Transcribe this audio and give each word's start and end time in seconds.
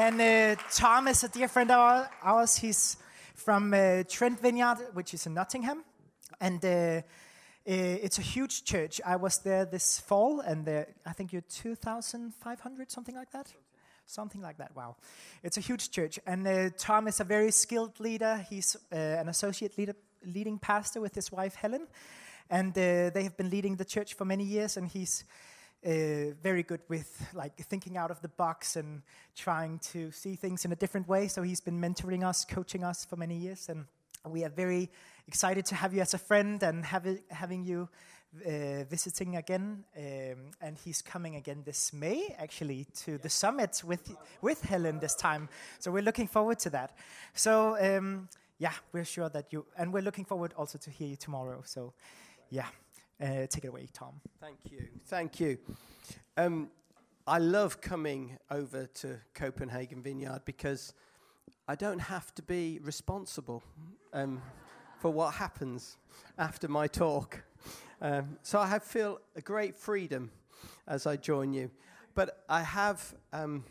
And 0.00 0.20
uh, 0.20 0.54
Tom 0.70 1.08
is 1.08 1.24
a 1.24 1.28
dear 1.28 1.48
friend 1.48 1.72
of 1.72 2.06
ours. 2.22 2.56
He's 2.56 2.98
from 3.34 3.74
uh, 3.74 4.04
Trent 4.08 4.38
Vineyard, 4.38 4.76
which 4.92 5.12
is 5.12 5.26
in 5.26 5.34
Nottingham. 5.34 5.82
And 6.40 6.64
uh, 6.64 6.68
uh, 6.68 7.02
it's 7.66 8.16
a 8.20 8.22
huge 8.22 8.62
church. 8.62 9.00
I 9.04 9.16
was 9.16 9.38
there 9.38 9.64
this 9.64 9.98
fall, 9.98 10.38
and 10.38 10.68
I 11.04 11.12
think 11.14 11.32
you're 11.32 11.42
2,500, 11.42 12.92
something 12.92 13.16
like 13.16 13.32
that. 13.32 13.52
Something 14.06 14.40
like 14.40 14.56
that. 14.58 14.70
Wow, 14.76 14.94
it's 15.42 15.56
a 15.56 15.60
huge 15.60 15.90
church, 15.90 16.20
and 16.24 16.46
uh, 16.46 16.70
Tom 16.78 17.08
is 17.08 17.18
a 17.18 17.24
very 17.24 17.50
skilled 17.50 17.98
leader. 17.98 18.46
He's 18.48 18.76
uh, 18.92 18.94
an 18.94 19.28
associate 19.28 19.76
leader, 19.76 19.96
leading 20.24 20.60
pastor 20.60 21.00
with 21.00 21.16
his 21.16 21.32
wife 21.32 21.56
Helen, 21.56 21.88
and 22.48 22.72
they 22.72 23.24
have 23.24 23.36
been 23.36 23.50
leading 23.50 23.74
the 23.74 23.84
church 23.84 24.14
for 24.14 24.24
many 24.24 24.44
years. 24.44 24.76
And 24.76 24.86
he's 24.86 25.24
uh, 25.86 26.34
very 26.42 26.62
good 26.62 26.80
with 26.88 27.28
like 27.34 27.56
thinking 27.56 27.96
out 27.96 28.10
of 28.10 28.20
the 28.20 28.28
box 28.28 28.76
and 28.76 29.02
trying 29.36 29.78
to 29.78 30.10
see 30.10 30.36
things 30.36 30.64
in 30.64 30.72
a 30.72 30.76
different 30.76 31.08
way. 31.08 31.28
So 31.28 31.42
he's 31.42 31.60
been 31.60 31.80
mentoring 31.80 32.26
us, 32.26 32.44
coaching 32.44 32.84
us 32.84 33.04
for 33.04 33.16
many 33.16 33.36
years, 33.36 33.68
and 33.68 33.84
we 34.26 34.44
are 34.44 34.50
very 34.50 34.90
excited 35.26 35.64
to 35.66 35.74
have 35.74 35.94
you 35.94 36.00
as 36.00 36.14
a 36.14 36.18
friend 36.18 36.62
and 36.62 36.84
have 36.84 37.06
it, 37.06 37.24
having 37.30 37.64
you 37.64 37.88
uh, 38.46 38.84
visiting 38.90 39.36
again, 39.36 39.84
um, 39.96 40.50
and 40.60 40.76
he's 40.84 41.00
coming 41.00 41.36
again 41.36 41.62
this 41.64 41.92
May, 41.92 42.34
actually, 42.38 42.86
to 43.04 43.18
the 43.18 43.28
summit 43.28 43.82
with 43.84 44.14
with 44.42 44.62
Helen 44.62 44.98
this 44.98 45.14
time. 45.14 45.48
So 45.78 45.90
we're 45.90 46.02
looking 46.02 46.28
forward 46.28 46.58
to 46.60 46.70
that. 46.70 46.96
So 47.34 47.76
um, 47.80 48.28
yeah, 48.58 48.74
we're 48.92 49.04
sure 49.04 49.28
that 49.30 49.52
you, 49.52 49.64
and 49.76 49.92
we're 49.92 50.02
looking 50.02 50.24
forward 50.24 50.52
also 50.56 50.78
to 50.78 50.90
hear 50.90 51.08
you 51.08 51.16
tomorrow. 51.16 51.62
So 51.64 51.94
yeah, 52.50 52.66
uh, 53.20 53.46
take 53.46 53.64
it 53.64 53.68
away, 53.68 53.88
Tom. 53.92 54.20
Thank 54.40 54.58
you, 54.70 54.86
thank 55.06 55.40
you. 55.40 55.58
Um, 56.36 56.70
I 57.26 57.38
love 57.38 57.80
coming 57.80 58.38
over 58.50 58.86
to 58.86 59.18
Copenhagen 59.34 60.02
Vineyard 60.02 60.42
because 60.44 60.94
I 61.66 61.74
don't 61.74 61.98
have 61.98 62.34
to 62.36 62.42
be 62.42 62.78
responsible 62.82 63.62
um, 64.14 64.40
for 64.98 65.10
what 65.10 65.34
happens 65.34 65.98
after 66.38 66.68
my 66.68 66.86
talk. 66.86 67.42
Um, 68.00 68.38
so 68.42 68.58
I 68.58 68.66
have 68.66 68.82
feel 68.82 69.20
a 69.36 69.40
great 69.40 69.76
freedom 69.76 70.30
as 70.86 71.06
I 71.06 71.16
join 71.16 71.52
you. 71.52 71.70
But 72.14 72.44
I 72.48 72.62
have 72.62 73.14
um, 73.32 73.64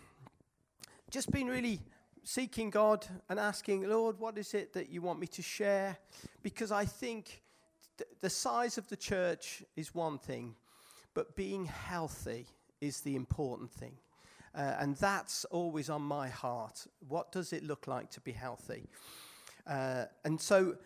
just 1.10 1.32
been 1.32 1.48
really 1.48 1.82
seeking 2.24 2.70
God 2.70 3.08
and 3.30 3.40
asking, 3.40 3.90
Lord, 3.90 4.20
what 4.20 4.38
is 4.38 4.54
it 4.54 4.74
that 4.74 4.90
you 4.90 5.02
want 5.02 5.20
me 5.20 5.28
to 5.28 5.42
share? 5.42 5.98
Because 6.44 6.72
I 6.72 6.86
think 6.86 7.42
th- 7.98 8.10
the 8.22 8.30
size 8.30 8.78
of 8.78 8.88
the 8.88 8.98
church 8.98 9.64
is 9.76 9.94
one 9.94 10.18
thing, 10.18 10.56
but 11.14 11.36
being 11.36 11.66
healthy 11.66 12.48
is 12.82 13.02
the 13.02 13.16
important 13.16 13.72
thing. 13.72 13.98
Uh, 14.56 14.76
and 14.80 14.96
that's 14.98 15.46
always 15.46 15.90
on 15.90 16.02
my 16.02 16.30
heart. 16.30 16.88
What 17.08 17.32
does 17.32 17.54
it 17.54 17.64
look 17.64 17.88
like 17.88 18.10
to 18.12 18.22
be 18.22 18.32
healthy? 18.32 18.88
Uh, 19.68 20.06
and 20.24 20.40
so 20.40 20.78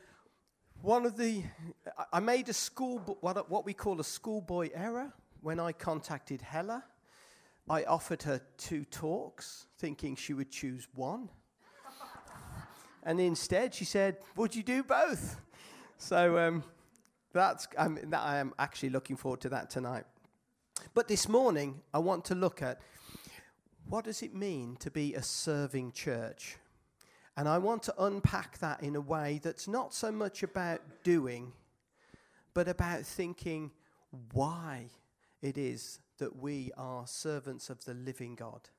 one 0.81 1.05
of 1.05 1.15
the, 1.15 1.43
I 2.11 2.19
made 2.19 2.49
a 2.49 2.53
school, 2.53 2.99
what, 3.21 3.49
what 3.49 3.65
we 3.65 3.73
call 3.73 3.99
a 3.99 4.03
schoolboy 4.03 4.69
error 4.73 5.13
when 5.41 5.59
I 5.59 5.71
contacted 5.71 6.41
Hella. 6.41 6.83
I 7.69 7.83
offered 7.83 8.23
her 8.23 8.41
two 8.57 8.83
talks, 8.85 9.67
thinking 9.77 10.15
she 10.15 10.33
would 10.33 10.51
choose 10.51 10.87
one. 10.95 11.29
and 13.03 13.19
instead, 13.21 13.73
she 13.73 13.85
said, 13.85 14.17
Would 14.35 14.55
you 14.55 14.63
do 14.63 14.83
both? 14.83 15.37
So 15.97 16.37
um, 16.39 16.63
that's, 17.33 17.67
um, 17.77 17.99
that 18.03 18.21
I 18.21 18.37
am 18.37 18.53
actually 18.59 18.89
looking 18.89 19.15
forward 19.15 19.41
to 19.41 19.49
that 19.49 19.69
tonight. 19.69 20.05
But 20.93 21.07
this 21.07 21.29
morning, 21.29 21.81
I 21.93 21.99
want 21.99 22.25
to 22.25 22.35
look 22.35 22.61
at 22.61 22.81
what 23.87 24.05
does 24.05 24.21
it 24.23 24.33
mean 24.33 24.77
to 24.77 24.91
be 24.91 25.13
a 25.13 25.23
serving 25.23 25.91
church? 25.91 26.57
And 27.37 27.47
I 27.47 27.57
want 27.57 27.83
to 27.83 28.03
unpack 28.03 28.57
that 28.59 28.83
in 28.83 28.95
a 28.95 29.01
way 29.01 29.39
that's 29.41 29.67
not 29.67 29.93
so 29.93 30.11
much 30.11 30.43
about 30.43 30.81
doing, 31.03 31.53
but 32.53 32.67
about 32.67 33.05
thinking 33.05 33.71
why 34.33 34.89
it 35.41 35.57
is 35.57 35.99
that 36.17 36.35
we 36.35 36.71
are 36.77 37.07
servants 37.07 37.69
of 37.69 37.83
the 37.85 37.93
living 37.93 38.35
God. 38.35 38.69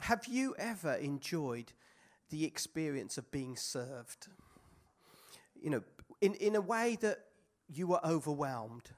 Have 0.00 0.26
you 0.26 0.54
ever 0.58 0.94
enjoyed 0.94 1.72
the 2.30 2.44
experience 2.44 3.16
of 3.18 3.30
being 3.30 3.56
served? 3.56 4.28
You 5.62 5.70
know, 5.70 5.82
in, 6.20 6.34
in 6.34 6.56
a 6.56 6.60
way 6.60 6.96
that 7.00 7.25
you 7.68 7.86
were 7.86 8.04
overwhelmed. 8.04 8.90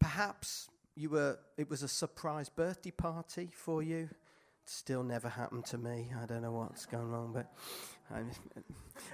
Perhaps 0.00 0.68
you 0.96 1.10
were, 1.10 1.38
it 1.56 1.70
was 1.70 1.82
a 1.82 1.88
surprise 1.88 2.48
birthday 2.48 2.90
party 2.90 3.50
for 3.52 3.82
you 3.82 4.08
It 4.10 4.16
Still 4.64 5.02
never 5.02 5.28
happened 5.28 5.64
to 5.66 5.78
me. 5.78 6.12
I 6.20 6.26
don't 6.26 6.42
know 6.42 6.52
what's 6.52 6.86
going 6.86 7.10
wrong, 7.10 7.32
but. 7.32 7.52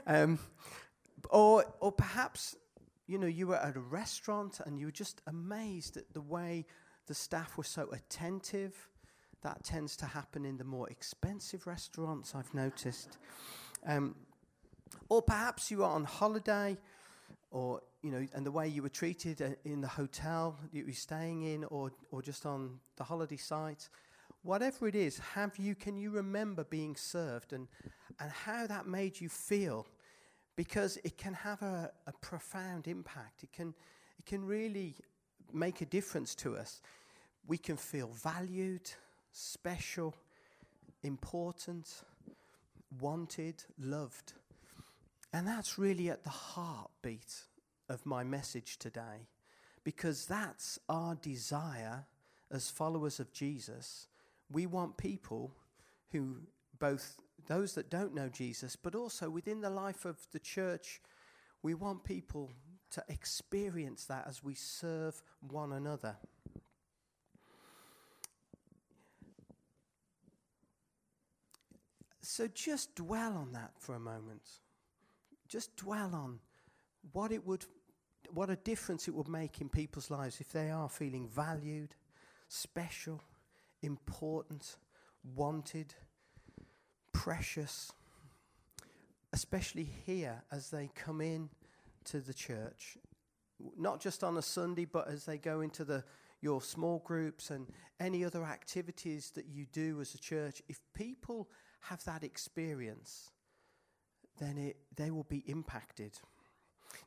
Um, 0.06 0.38
or, 1.31 1.65
or 1.81 1.93
perhaps, 1.93 2.56
you 3.06 3.19
know, 3.19 3.27
you 3.27 3.47
were 3.47 3.56
at 3.56 3.77
a 3.77 3.81
restaurant 3.81 4.61
and 4.65 4.78
you 4.78 4.87
were 4.87 4.93
just 4.93 5.21
amazed 5.27 5.97
at 5.97 6.12
the 6.12 6.21
way 6.21 6.67
the 7.06 7.15
staff 7.15 7.56
were 7.56 7.65
so 7.65 7.88
attentive. 7.93 8.88
That 9.43 9.62
tends 9.65 9.97
to 9.99 10.06
happen 10.06 10.44
in 10.44 10.56
the 10.56 10.65
more 10.65 10.88
expensive 10.88 11.67
restaurants, 11.67 12.34
I've 12.34 12.53
noticed. 12.55 13.19
Um, 13.87 14.17
or 15.09 15.22
perhaps 15.22 15.71
you 15.71 15.78
were 15.78 15.84
on 15.84 16.05
holiday, 16.05 16.77
or 17.50 17.81
you 18.03 18.10
know, 18.10 18.26
and 18.34 18.47
the 18.47 18.50
way 18.50 18.69
you 18.69 18.82
were 18.82 18.88
treated 18.88 19.42
uh, 19.42 19.50
in 19.64 19.81
the 19.81 19.88
hotel 19.88 20.56
you 20.72 20.86
were 20.86 20.92
staying 20.92 21.42
in, 21.42 21.64
or 21.64 21.91
or 22.10 22.22
just 22.22 22.47
on 22.47 22.78
the 22.97 23.04
holiday 23.04 23.36
site 23.36 23.88
whatever 24.42 24.88
it 24.88 24.94
is, 24.94 25.19
have 25.34 25.56
you, 25.59 25.75
can 25.75 25.97
you 25.97 26.10
remember 26.10 26.64
being 26.64 26.97
served 26.97 27.53
and, 27.53 27.69
and 28.20 28.31
how 28.31 28.66
that 28.66 28.87
made 28.87 29.20
you 29.20 29.28
feel? 29.28 29.87
Because 30.56 30.98
it 31.04 31.16
can 31.19 31.34
have 31.34 31.62
a, 31.62 31.91
a 32.06 32.12
profound 32.20 32.88
impact. 32.88 33.42
It 33.42 33.53
can, 33.53 33.75
it 34.19 34.26
can 34.26 34.44
really 34.44 34.94
make 35.53 35.81
a 35.81 35.87
difference 35.87 36.34
to 36.37 36.56
us. 36.56 36.81
We 37.47 37.58
can 37.58 37.76
feel 37.76 38.08
valued, 38.08 38.91
special, 39.32 40.14
important, 41.03 42.03
wanted, 43.00 43.62
loved. 43.78 44.32
And 45.32 45.47
that's 45.47 45.78
really 45.78 46.10
at 46.10 46.25
the 46.25 46.31
heartbeat 46.31 47.34
of 47.88 48.04
my 48.06 48.25
message 48.25 48.78
today, 48.78 49.28
because 49.84 50.26
that's 50.26 50.78
our 50.88 51.15
desire 51.15 52.06
as 52.50 52.71
followers 52.71 53.21
of 53.21 53.32
Jesus 53.32 54.09
we 54.50 54.66
want 54.66 54.97
people 54.97 55.53
who, 56.10 56.37
both 56.78 57.19
those 57.47 57.75
that 57.75 57.91
don't 57.91 58.15
know 58.15 58.28
Jesus, 58.28 58.76
but 58.76 58.94
also 58.94 59.31
within 59.31 59.60
the 59.60 59.71
life 59.71 60.04
of 60.04 60.19
the 60.32 60.38
church, 60.38 61.00
we 61.62 61.75
want 61.75 62.04
people 62.04 62.53
to 62.91 63.04
experience 63.09 64.05
that 64.06 64.26
as 64.26 64.43
we 64.43 64.55
serve 64.55 65.22
one 65.41 65.72
another. 65.72 66.16
So 72.22 72.47
just 72.47 72.94
dwell 72.94 73.37
on 73.37 73.53
that 73.53 73.72
for 73.78 73.94
a 73.94 74.00
moment. 74.00 74.43
Just 75.49 75.76
dwell 75.76 76.15
on 76.15 76.41
what 77.12 77.32
it 77.32 77.47
would 77.47 77.65
what 78.33 78.50
a 78.50 78.56
difference 78.56 79.09
it 79.09 79.15
would 79.15 79.28
make 79.28 79.61
in 79.61 79.69
people's 79.69 80.11
lives 80.11 80.41
if 80.41 80.53
they 80.53 80.71
are 80.71 80.89
feeling 80.89 81.28
valued, 81.28 81.94
special, 82.49 83.22
important, 83.83 84.77
wanted, 85.37 85.94
precious, 87.12 87.93
especially 89.33 89.88
here 90.06 90.43
as 90.50 90.71
they 90.71 90.91
come 90.94 91.21
in 91.21 91.50
to 92.05 92.21
the 92.21 92.34
church, 92.34 92.97
not 93.77 94.00
just 94.00 94.25
on 94.25 94.37
a 94.37 94.43
Sunday, 94.43 94.84
but 94.84 95.09
as 95.09 95.25
they 95.25 95.38
go 95.38 95.61
into 95.61 95.84
the 95.84 96.05
your 96.41 96.62
small 96.62 97.00
groups 97.05 97.50
and 97.50 97.67
any 97.99 98.25
other 98.25 98.44
activities 98.44 99.33
that 99.34 99.47
you 99.47 99.67
do 99.72 100.00
as 100.00 100.15
a 100.15 100.19
church, 100.19 100.62
if 100.69 100.81
people 100.94 101.49
have 101.81 102.05
that 102.05 102.23
experience, 102.23 103.31
then 104.38 104.56
it, 104.56 104.76
they 104.94 105.11
will 105.11 105.25
be 105.25 105.43
impacted. 105.47 106.12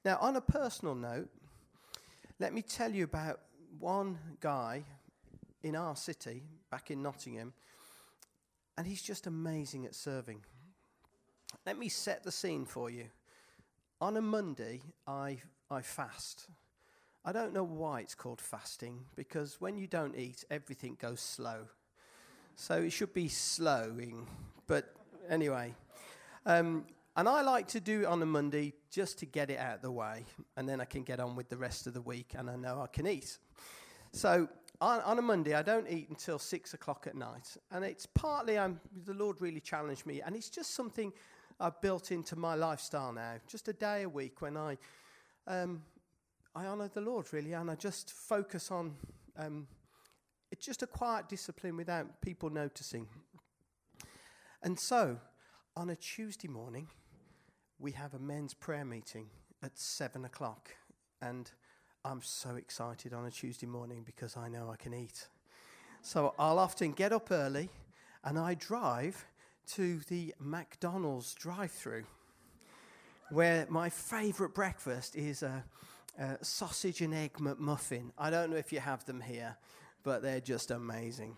Now, 0.03 0.18
on 0.19 0.36
a 0.36 0.42
personal 0.42 0.95
note, 0.95 1.30
let 2.39 2.53
me 2.53 2.63
tell 2.63 2.92
you 2.92 3.03
about 3.03 3.39
one 3.80 4.18
guy 4.39 4.83
in 5.62 5.75
our 5.75 5.95
city, 5.95 6.42
back 6.71 6.89
in 6.89 7.03
Nottingham, 7.03 7.53
and 8.77 8.88
he's 8.88 9.03
just 9.03 9.27
amazing 9.27 9.86
at 9.86 9.94
serving. 9.94 10.42
Let 11.68 11.77
me 11.77 11.88
set 11.88 12.24
the 12.24 12.31
scene 12.31 12.65
for 12.65 12.89
you. 12.89 13.06
On 14.00 14.18
a 14.18 14.21
Monday, 14.21 14.81
I, 15.06 15.38
I 15.69 15.81
fast. 15.81 16.47
I 17.24 17.31
don't 17.31 17.54
know 17.54 17.63
why 17.63 18.00
it's 18.00 18.15
called 18.15 18.42
fasting, 18.42 19.06
because 19.15 19.62
when 19.62 19.77
you 19.77 19.86
don't 19.86 20.18
eat, 20.18 20.44
everything 20.50 20.97
goes 21.00 21.19
slow. 21.19 21.68
So 22.56 22.75
it 22.81 22.92
should 22.92 23.13
be 23.13 23.27
slowing, 23.27 24.25
but 24.65 24.95
anyway. 25.30 25.75
Um, 26.47 26.86
and 27.16 27.28
I 27.28 27.42
like 27.42 27.68
to 27.69 27.80
do 27.80 28.02
it 28.02 28.06
on 28.06 28.22
a 28.22 28.25
Monday 28.25 28.74
just 28.90 29.19
to 29.19 29.25
get 29.25 29.50
it 29.50 29.60
out 29.60 29.75
of 29.75 29.81
the 29.81 29.92
way, 29.92 30.25
and 30.58 30.68
then 30.68 30.80
I 30.81 30.86
can 30.86 31.04
get 31.04 31.19
on 31.19 31.36
with 31.36 31.50
the 31.50 31.58
rest 31.58 31.88
of 31.88 31.94
the 31.94 32.02
week, 32.02 32.34
and 32.38 32.50
I 32.50 32.56
know 32.56 32.81
I 32.81 32.88
can 32.88 33.08
eat. 33.08 33.38
So 34.13 34.48
on, 34.81 35.00
on 35.02 35.19
a 35.19 35.22
Monday, 35.22 35.54
I 35.54 35.62
don't 35.62 35.88
eat 35.90 36.10
until 36.10 36.40
six 36.40 36.74
o'clock 36.74 37.06
at 37.08 37.16
night. 37.16 37.56
And 37.72 37.86
it's 37.86 38.08
partly 38.08 38.58
I'm, 38.58 38.81
the 39.06 39.13
Lord 39.13 39.38
really 39.40 39.60
challenged 39.60 40.06
me. 40.06 40.22
And 40.22 40.36
it's 40.36 40.50
just 40.50 40.74
something 40.74 41.13
I've 41.60 41.80
built 41.81 42.12
into 42.12 42.36
my 42.36 42.56
lifestyle 42.56 43.14
now. 43.14 43.36
Just 43.48 43.68
a 43.68 43.74
day 43.74 44.04
a 44.04 44.10
week 44.10 44.42
when 44.42 44.57
I, 44.57 44.78
um, 45.48 45.84
I 46.56 46.66
honour 46.66 46.90
the 46.92 47.02
Lord, 47.02 47.31
really. 47.31 47.54
And 47.54 47.69
I 47.69 47.75
just 47.75 48.12
focus 48.12 48.72
on, 48.72 48.96
um, 49.38 49.68
it's 50.52 50.66
just 50.66 50.81
a 50.81 50.88
quiet 50.88 51.30
discipline 51.30 51.78
without 51.78 52.19
people 52.22 52.50
noticing. 52.50 53.07
And 54.64 54.80
so, 54.80 55.19
on 55.75 55.92
a 55.92 55.96
Tuesday 55.96 56.48
morning, 56.48 56.88
we 57.81 57.92
have 57.94 58.13
a 58.13 58.19
men's 58.19 58.54
prayer 58.54 58.86
meeting 58.86 59.25
at 59.63 59.78
seven 59.78 60.24
o'clock. 60.24 60.69
And 61.19 61.50
I'm 62.06 62.22
so 62.22 62.56
excited 62.56 63.12
on 63.12 63.25
a 63.25 63.31
Tuesday 63.31 63.66
morning 63.66 64.04
because 64.06 64.38
I 64.38 64.50
know 64.50 64.69
I 64.72 64.75
can 64.75 64.94
eat. 64.94 65.28
So 66.04 66.36
I'll 66.38 66.60
often 66.60 66.92
get 66.92 67.12
up 67.12 67.31
early 67.31 67.69
and 68.24 68.38
I 68.38 68.54
drive 68.54 69.25
to 69.74 70.00
the 70.10 70.33
McDonald's 70.39 71.33
drive 71.33 71.72
through 71.72 72.04
where 73.31 73.66
my 73.69 73.89
favorite 73.89 74.54
breakfast 74.54 75.16
is 75.16 75.42
a, 75.42 75.63
a, 76.19 76.44
sausage 76.44 77.01
and 77.01 77.13
egg 77.13 77.33
McMuffin. 77.33 78.12
I 78.18 78.30
don't 78.30 78.51
know 78.51 78.57
if 78.57 78.74
you 78.74 78.80
have 78.80 79.06
them 79.06 79.22
here, 79.22 79.56
but 80.04 80.22
they're 80.22 80.42
just 80.42 80.69
amazing. 80.69 81.36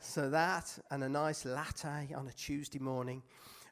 So 0.00 0.30
that 0.30 0.76
and 0.90 1.04
a 1.04 1.08
nice 1.08 1.44
latte 1.44 2.08
on 2.16 2.26
a 2.26 2.32
Tuesday 2.32 2.78
morning 2.78 3.22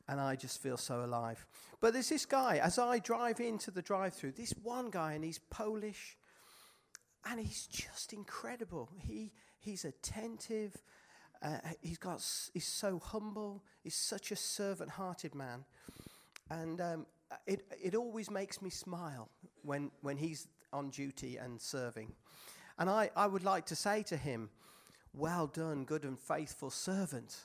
and 0.09 0.21
I 0.21 0.37
just 0.37 0.63
feel 0.63 0.77
so 0.77 1.05
alive. 1.05 1.47
But 1.81 1.93
there's 1.93 2.09
this 2.09 2.27
guy, 2.27 2.59
as 2.59 2.79
I 2.79 2.99
drive 2.99 3.41
into 3.41 3.71
the 3.71 3.83
drive 3.83 4.15
through, 4.15 4.33
this 4.33 4.55
one 4.63 4.91
guy, 4.91 5.15
and 5.15 5.25
he's 5.25 5.39
Polish, 5.51 6.17
and 7.29 7.41
he's 7.41 7.67
just 7.67 8.13
incredible. 8.13 8.91
He, 8.99 9.33
he's 9.59 9.85
attentive, 9.85 10.77
uh, 11.43 11.59
he's, 11.81 11.99
got, 11.99 12.25
he's 12.55 12.67
so 12.67 12.99
humble, 12.99 13.65
he's 13.83 13.97
such 13.97 14.31
a 14.31 14.37
servant 14.37 14.91
hearted 14.91 15.35
man. 15.35 15.65
And 16.51 16.81
um, 16.81 17.07
it, 17.47 17.65
it 17.83 17.95
always 17.95 18.31
makes 18.31 18.63
me 18.63 18.71
smile 18.71 19.29
when, 19.63 19.91
when 20.03 20.17
he's 20.17 20.47
on 20.73 20.91
duty 20.91 21.37
and 21.37 21.61
serving. 21.61 22.13
And 22.79 22.89
I, 22.89 23.11
I 23.17 23.27
would 23.27 23.43
like 23.43 23.67
to 23.67 23.77
say 23.77 24.03
to 24.05 24.17
him, 24.17 24.51
Well 25.13 25.49
done, 25.49 25.85
good 25.85 26.05
and 26.05 26.19
faithful 26.19 26.71
servant 26.71 27.37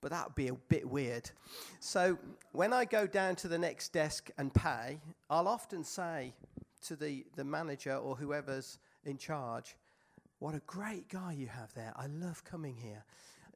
but 0.00 0.10
that 0.10 0.26
would 0.26 0.34
be 0.34 0.48
a 0.48 0.54
bit 0.54 0.88
weird. 0.88 1.30
So 1.78 2.18
when 2.52 2.72
I 2.72 2.84
go 2.84 3.06
down 3.06 3.36
to 3.36 3.48
the 3.48 3.58
next 3.58 3.92
desk 3.92 4.30
and 4.38 4.52
pay, 4.52 5.00
I'll 5.28 5.48
often 5.48 5.84
say 5.84 6.34
to 6.86 6.96
the, 6.96 7.24
the 7.36 7.44
manager 7.44 7.96
or 7.96 8.16
whoever's 8.16 8.78
in 9.04 9.18
charge, 9.18 9.76
What 10.38 10.54
a 10.54 10.62
great 10.66 11.08
guy 11.08 11.32
you 11.32 11.46
have 11.48 11.72
there. 11.74 11.92
I 11.96 12.06
love 12.06 12.44
coming 12.44 12.76
here. 12.76 13.04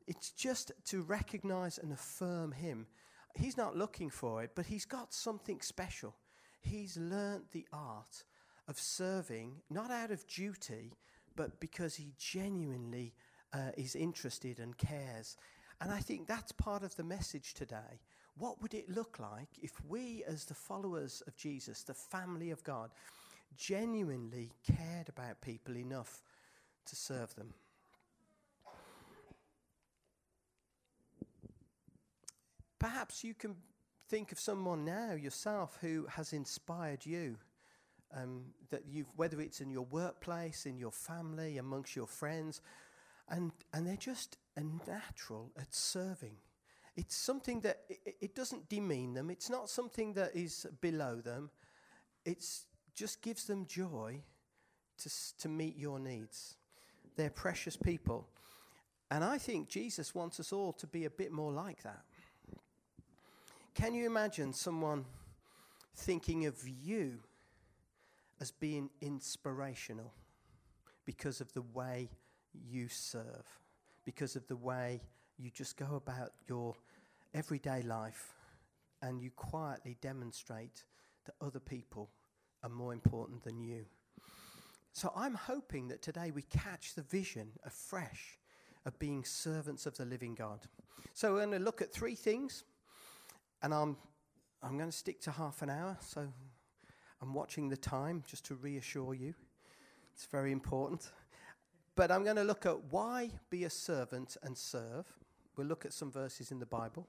It's 0.07 0.31
just 0.31 0.73
to 0.87 1.03
recognize 1.03 1.79
and 1.79 1.93
affirm 1.93 2.53
him. 2.53 2.87
He's 3.35 3.57
not 3.57 3.77
looking 3.77 4.11
for 4.11 4.43
it, 4.43 4.51
but 4.55 4.67
he's 4.67 4.85
got 4.85 5.15
something 5.15 5.61
special. 5.61 6.15
He's 6.61 6.97
learnt 6.97 7.51
the 7.53 7.67
art 7.73 8.25
of 8.69 8.79
serving, 8.79 9.57
not 9.71 9.91
out 9.91 10.11
of 10.11 10.27
duty, 10.27 10.93
but 11.37 11.59
because 11.59 11.97
he 11.97 12.13
genuinely 12.19 13.15
uh, 13.53 13.71
is 13.77 13.95
interested 13.95 14.59
and 14.59 14.77
cares. 14.77 15.37
And 15.81 15.91
I 15.91 15.99
think 15.99 16.27
that's 16.27 16.53
part 16.53 16.83
of 16.83 16.97
the 16.97 17.05
message 17.05 17.55
today. 17.55 18.01
What 18.39 18.61
would 18.63 18.75
it 18.75 18.89
look 18.89 19.19
like 19.19 19.49
if 19.63 19.73
we, 19.87 20.25
as 20.27 20.45
the 20.45 20.55
followers 20.55 21.23
of 21.27 21.37
Jesus, 21.37 21.83
the 21.83 21.95
family 21.95 22.51
of 22.51 22.65
God, 22.65 22.91
genuinely 23.57 24.53
cared 24.67 25.09
about 25.09 25.41
people 25.41 25.77
enough 25.77 26.23
to 26.87 26.97
serve 26.97 27.35
them? 27.37 27.55
Perhaps 32.79 33.25
you 33.25 33.35
can 33.35 33.57
think 34.09 34.33
of 34.33 34.39
someone 34.39 34.85
now 34.85 35.13
yourself 35.13 35.79
who 35.81 36.07
has 36.11 36.33
inspired 36.33 37.07
you. 37.07 37.37
Um, 38.17 38.45
that 38.71 38.83
you've, 38.89 39.09
whether 39.17 39.41
it's 39.41 39.61
in 39.61 39.71
your 39.71 39.87
workplace, 39.87 40.67
in 40.67 40.79
your 40.79 40.93
family, 40.93 41.59
amongst 41.59 41.97
your 41.97 42.07
friends, 42.07 42.61
and, 43.29 43.51
and 43.73 43.85
they're 43.85 43.97
just 43.97 44.37
a 44.57 44.63
natural 44.89 45.51
at 45.59 45.75
serving. 45.75 46.37
It's 46.97 47.17
something 47.17 47.61
that 47.61 47.81
it, 47.89 48.17
it 48.21 48.35
doesn't 48.35 48.69
demean 48.69 49.15
them. 49.15 49.31
It's 49.31 49.51
not 49.51 49.69
something 49.69 50.13
that 50.15 50.35
is 50.35 50.67
below 50.81 51.17
them. 51.17 51.51
It 52.25 52.45
just 52.95 53.21
gives 53.21 53.45
them 53.45 53.67
joy 53.67 54.23
to, 54.99 55.11
to 55.39 55.49
meet 55.49 55.77
your 55.77 55.99
needs. 55.99 56.57
They're 57.17 57.31
precious 57.31 57.77
people. 57.77 58.29
And 59.11 59.23
I 59.23 59.39
think 59.39 59.69
Jesus 59.69 60.15
wants 60.15 60.41
us 60.41 60.53
all 60.53 60.73
to 60.75 60.87
be 60.87 61.05
a 61.05 61.11
bit 61.11 61.33
more 61.33 61.53
like 61.53 61.83
that. 61.83 62.03
Can 63.75 63.95
you 63.95 64.07
imagine 64.07 64.53
someone 64.53 65.05
thinking 65.97 66.47
of 66.47 66.57
you 66.67 67.19
as 68.41 68.51
being 68.51 68.91
inspirational 69.01 70.13
because 71.05 71.41
of 71.41 71.53
the 71.53 71.63
way 71.63 72.09
you 72.53 72.89
serve? 72.89 73.64
Because 74.05 74.37
of 74.37 74.47
the 74.47 74.57
way 74.57 75.01
you 75.39 75.51
just 75.51 75.77
go 75.77 75.97
about 75.97 76.31
your 76.49 76.75
everyday 77.35 77.83
life 77.83 78.35
and 79.03 79.21
you 79.21 79.31
quietly 79.31 79.97
demonstrate 80.01 80.85
that 81.27 81.35
other 81.41 81.61
people 81.61 82.11
are 82.63 82.71
more 82.71 82.93
important 82.93 83.43
than 83.43 83.61
you. 83.61 83.85
So 84.93 85.13
I'm 85.17 85.35
hoping 85.35 85.89
that 85.89 86.03
today 86.03 86.31
we 86.31 86.43
catch 86.43 86.95
the 86.95 87.03
vision 87.03 87.49
afresh 87.65 88.39
of 88.87 88.99
being 88.99 89.25
servants 89.25 89.87
of 89.87 89.97
the 89.97 90.05
living 90.05 90.35
God. 90.35 90.61
So 91.15 91.33
we're 91.33 91.47
going 91.47 91.59
to 91.59 91.65
look 91.65 91.83
at 91.83 91.93
three 91.93 92.15
things, 92.15 92.65
and 93.63 93.75
I'm, 93.75 93.97
I'm 94.63 94.77
going 94.79 94.91
to 94.91 94.97
stick 94.97 95.21
to 95.23 95.31
half 95.31 95.63
an 95.63 95.71
hour. 95.71 95.97
So 96.01 96.29
I'm 97.21 97.35
watching 97.35 97.69
the 97.69 97.77
time 97.77 98.23
just 98.27 98.45
to 98.47 98.55
reassure 98.55 99.15
you. 99.15 99.35
It's 100.15 100.27
very 100.27 100.53
important. 100.53 101.11
But 101.97 102.11
I'm 102.11 102.25
going 102.25 102.37
to 102.37 102.45
look 102.45 102.67
at 102.67 102.85
why 102.91 103.31
be 103.51 103.65
a 103.65 103.71
servant 103.71 104.37
and 104.43 104.57
serve. 104.57 105.07
We'll 105.57 105.67
look 105.67 105.85
at 105.85 105.93
some 105.93 106.11
verses 106.11 106.51
in 106.51 106.59
the 106.59 106.67
Bible. 106.67 107.07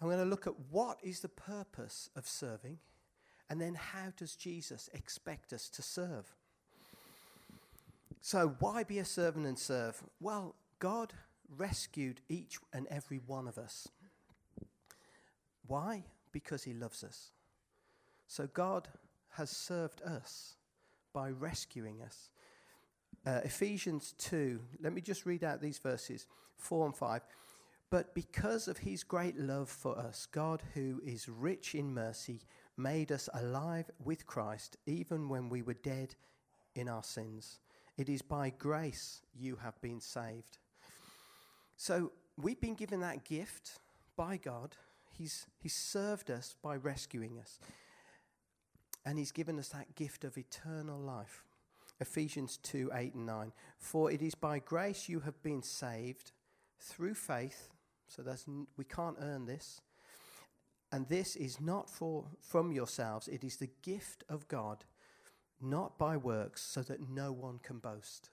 I'm 0.00 0.08
going 0.08 0.18
to 0.18 0.24
look 0.24 0.46
at 0.46 0.54
what 0.70 0.98
is 1.02 1.20
the 1.20 1.28
purpose 1.28 2.10
of 2.14 2.26
serving, 2.26 2.78
and 3.50 3.60
then 3.60 3.74
how 3.74 4.12
does 4.16 4.36
Jesus 4.36 4.88
expect 4.92 5.52
us 5.52 5.68
to 5.70 5.82
serve? 5.82 6.34
So, 8.20 8.56
why 8.58 8.84
be 8.84 8.98
a 8.98 9.04
servant 9.04 9.46
and 9.46 9.58
serve? 9.58 10.02
Well, 10.20 10.54
God 10.78 11.14
rescued 11.56 12.20
each 12.28 12.58
and 12.72 12.86
every 12.88 13.20
one 13.26 13.48
of 13.48 13.58
us. 13.58 13.88
Why? 15.66 16.04
Because 16.30 16.64
He 16.64 16.74
loves 16.74 17.02
us. 17.02 17.30
So, 18.26 18.46
God 18.46 18.88
has 19.30 19.50
served 19.50 20.02
us 20.02 20.56
by 21.12 21.30
rescuing 21.30 22.02
us. 22.02 22.28
Uh, 23.28 23.40
Ephesians 23.44 24.14
2, 24.16 24.58
let 24.80 24.94
me 24.94 25.02
just 25.02 25.26
read 25.26 25.44
out 25.44 25.60
these 25.60 25.76
verses 25.76 26.26
4 26.56 26.86
and 26.86 26.96
5. 26.96 27.20
But 27.90 28.14
because 28.14 28.68
of 28.68 28.78
his 28.78 29.04
great 29.04 29.38
love 29.38 29.68
for 29.68 29.98
us, 29.98 30.24
God, 30.24 30.62
who 30.72 31.02
is 31.04 31.28
rich 31.28 31.74
in 31.74 31.92
mercy, 31.92 32.40
made 32.78 33.12
us 33.12 33.28
alive 33.34 33.90
with 34.02 34.26
Christ 34.26 34.78
even 34.86 35.28
when 35.28 35.50
we 35.50 35.60
were 35.60 35.74
dead 35.74 36.14
in 36.74 36.88
our 36.88 37.02
sins. 37.02 37.58
It 37.98 38.08
is 38.08 38.22
by 38.22 38.48
grace 38.48 39.20
you 39.38 39.56
have 39.56 39.78
been 39.82 40.00
saved. 40.00 40.56
So 41.76 42.12
we've 42.38 42.60
been 42.60 42.76
given 42.76 43.00
that 43.00 43.24
gift 43.24 43.78
by 44.16 44.38
God. 44.38 44.74
He's, 45.12 45.44
he's 45.58 45.74
served 45.74 46.30
us 46.30 46.56
by 46.62 46.76
rescuing 46.76 47.38
us. 47.38 47.58
And 49.04 49.18
He's 49.18 49.32
given 49.32 49.58
us 49.58 49.68
that 49.68 49.94
gift 49.96 50.24
of 50.24 50.38
eternal 50.38 50.98
life. 50.98 51.44
Ephesians 52.00 52.58
2 52.58 52.90
8 52.94 53.14
and 53.14 53.26
9. 53.26 53.52
For 53.78 54.10
it 54.10 54.22
is 54.22 54.34
by 54.34 54.58
grace 54.58 55.08
you 55.08 55.20
have 55.20 55.42
been 55.42 55.62
saved 55.62 56.32
through 56.78 57.14
faith. 57.14 57.70
So 58.08 58.22
that's 58.22 58.46
we 58.76 58.84
can't 58.84 59.16
earn 59.20 59.46
this. 59.46 59.80
And 60.90 61.06
this 61.08 61.36
is 61.36 61.60
not 61.60 61.90
for, 61.90 62.24
from 62.40 62.72
yourselves, 62.72 63.28
it 63.28 63.44
is 63.44 63.56
the 63.56 63.70
gift 63.82 64.24
of 64.28 64.48
God, 64.48 64.84
not 65.60 65.98
by 65.98 66.16
works, 66.16 66.62
so 66.62 66.82
that 66.82 67.10
no 67.10 67.30
one 67.30 67.58
can 67.62 67.78
boast. 67.78 68.30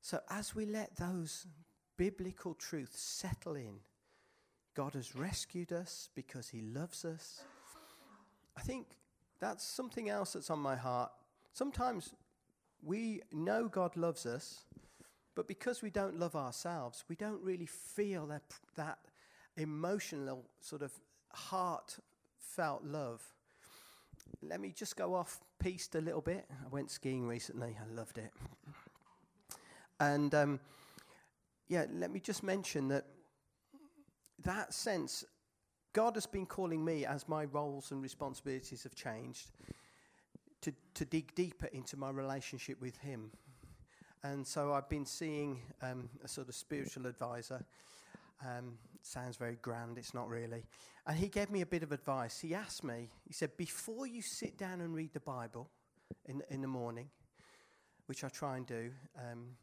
So 0.00 0.20
as 0.28 0.56
we 0.56 0.66
let 0.66 0.96
those 0.96 1.46
biblical 1.96 2.54
truths 2.54 3.00
settle 3.00 3.54
in, 3.54 3.78
God 4.74 4.94
has 4.94 5.14
rescued 5.14 5.72
us 5.72 6.10
because 6.14 6.48
he 6.48 6.60
loves 6.60 7.04
us. 7.04 7.42
I 8.56 8.62
think 8.62 8.88
that's 9.40 9.64
something 9.64 10.08
else 10.08 10.32
that's 10.32 10.50
on 10.50 10.58
my 10.58 10.76
heart. 10.76 11.10
Sometimes 11.52 12.12
we 12.82 13.22
know 13.32 13.68
God 13.68 13.96
loves 13.96 14.26
us, 14.26 14.64
but 15.34 15.48
because 15.48 15.82
we 15.82 15.90
don't 15.90 16.18
love 16.18 16.34
ourselves, 16.34 17.04
we 17.08 17.16
don't 17.16 17.42
really 17.42 17.66
feel 17.66 18.26
that, 18.26 18.42
that 18.76 18.98
emotional, 19.56 20.44
sort 20.60 20.82
of 20.82 20.92
heartfelt 21.32 22.84
love. 22.84 23.22
Let 24.42 24.60
me 24.60 24.72
just 24.74 24.96
go 24.96 25.14
off 25.14 25.40
piste 25.58 25.94
a 25.94 26.00
little 26.00 26.20
bit. 26.20 26.46
I 26.50 26.68
went 26.68 26.90
skiing 26.90 27.26
recently, 27.26 27.76
I 27.80 27.94
loved 27.94 28.18
it. 28.18 28.32
And 30.00 30.34
um, 30.34 30.60
yeah, 31.68 31.86
let 31.92 32.10
me 32.10 32.20
just 32.20 32.42
mention 32.42 32.88
that 32.88 33.04
that 34.44 34.72
sense, 34.72 35.24
God 35.92 36.14
has 36.14 36.26
been 36.26 36.46
calling 36.46 36.84
me 36.84 37.04
as 37.06 37.28
my 37.28 37.46
roles 37.46 37.90
and 37.90 38.02
responsibilities 38.02 38.82
have 38.84 38.94
changed 38.94 39.50
to 40.96 41.04
dig 41.04 41.34
deeper 41.34 41.66
into 41.66 41.96
my 41.96 42.10
relationship 42.10 42.80
with 42.80 42.96
Him. 42.98 43.30
And 44.22 44.46
so 44.46 44.72
I've 44.72 44.88
been 44.88 45.06
seeing 45.06 45.60
um, 45.82 46.08
a 46.24 46.28
sort 46.28 46.48
of 46.48 46.54
spiritual 46.54 47.06
advisor. 47.06 47.64
Um, 48.42 48.78
sounds 49.02 49.36
very 49.36 49.58
grand, 49.62 49.98
it's 49.98 50.14
not 50.14 50.28
really. 50.28 50.64
And 51.06 51.16
he 51.16 51.28
gave 51.28 51.50
me 51.50 51.60
a 51.60 51.66
bit 51.66 51.82
of 51.82 51.92
advice. 51.92 52.40
He 52.40 52.54
asked 52.54 52.82
me, 52.82 53.10
he 53.26 53.32
said, 53.32 53.56
before 53.56 54.06
you 54.06 54.22
sit 54.22 54.58
down 54.58 54.80
and 54.80 54.94
read 54.94 55.12
the 55.12 55.20
Bible 55.20 55.68
in, 56.24 56.42
in 56.50 56.60
the 56.60 56.68
morning, 56.68 57.08
which 58.06 58.24
I 58.24 58.28
try 58.28 58.56
and 58.56 58.66
do, 58.66 58.90
um, 59.16 59.56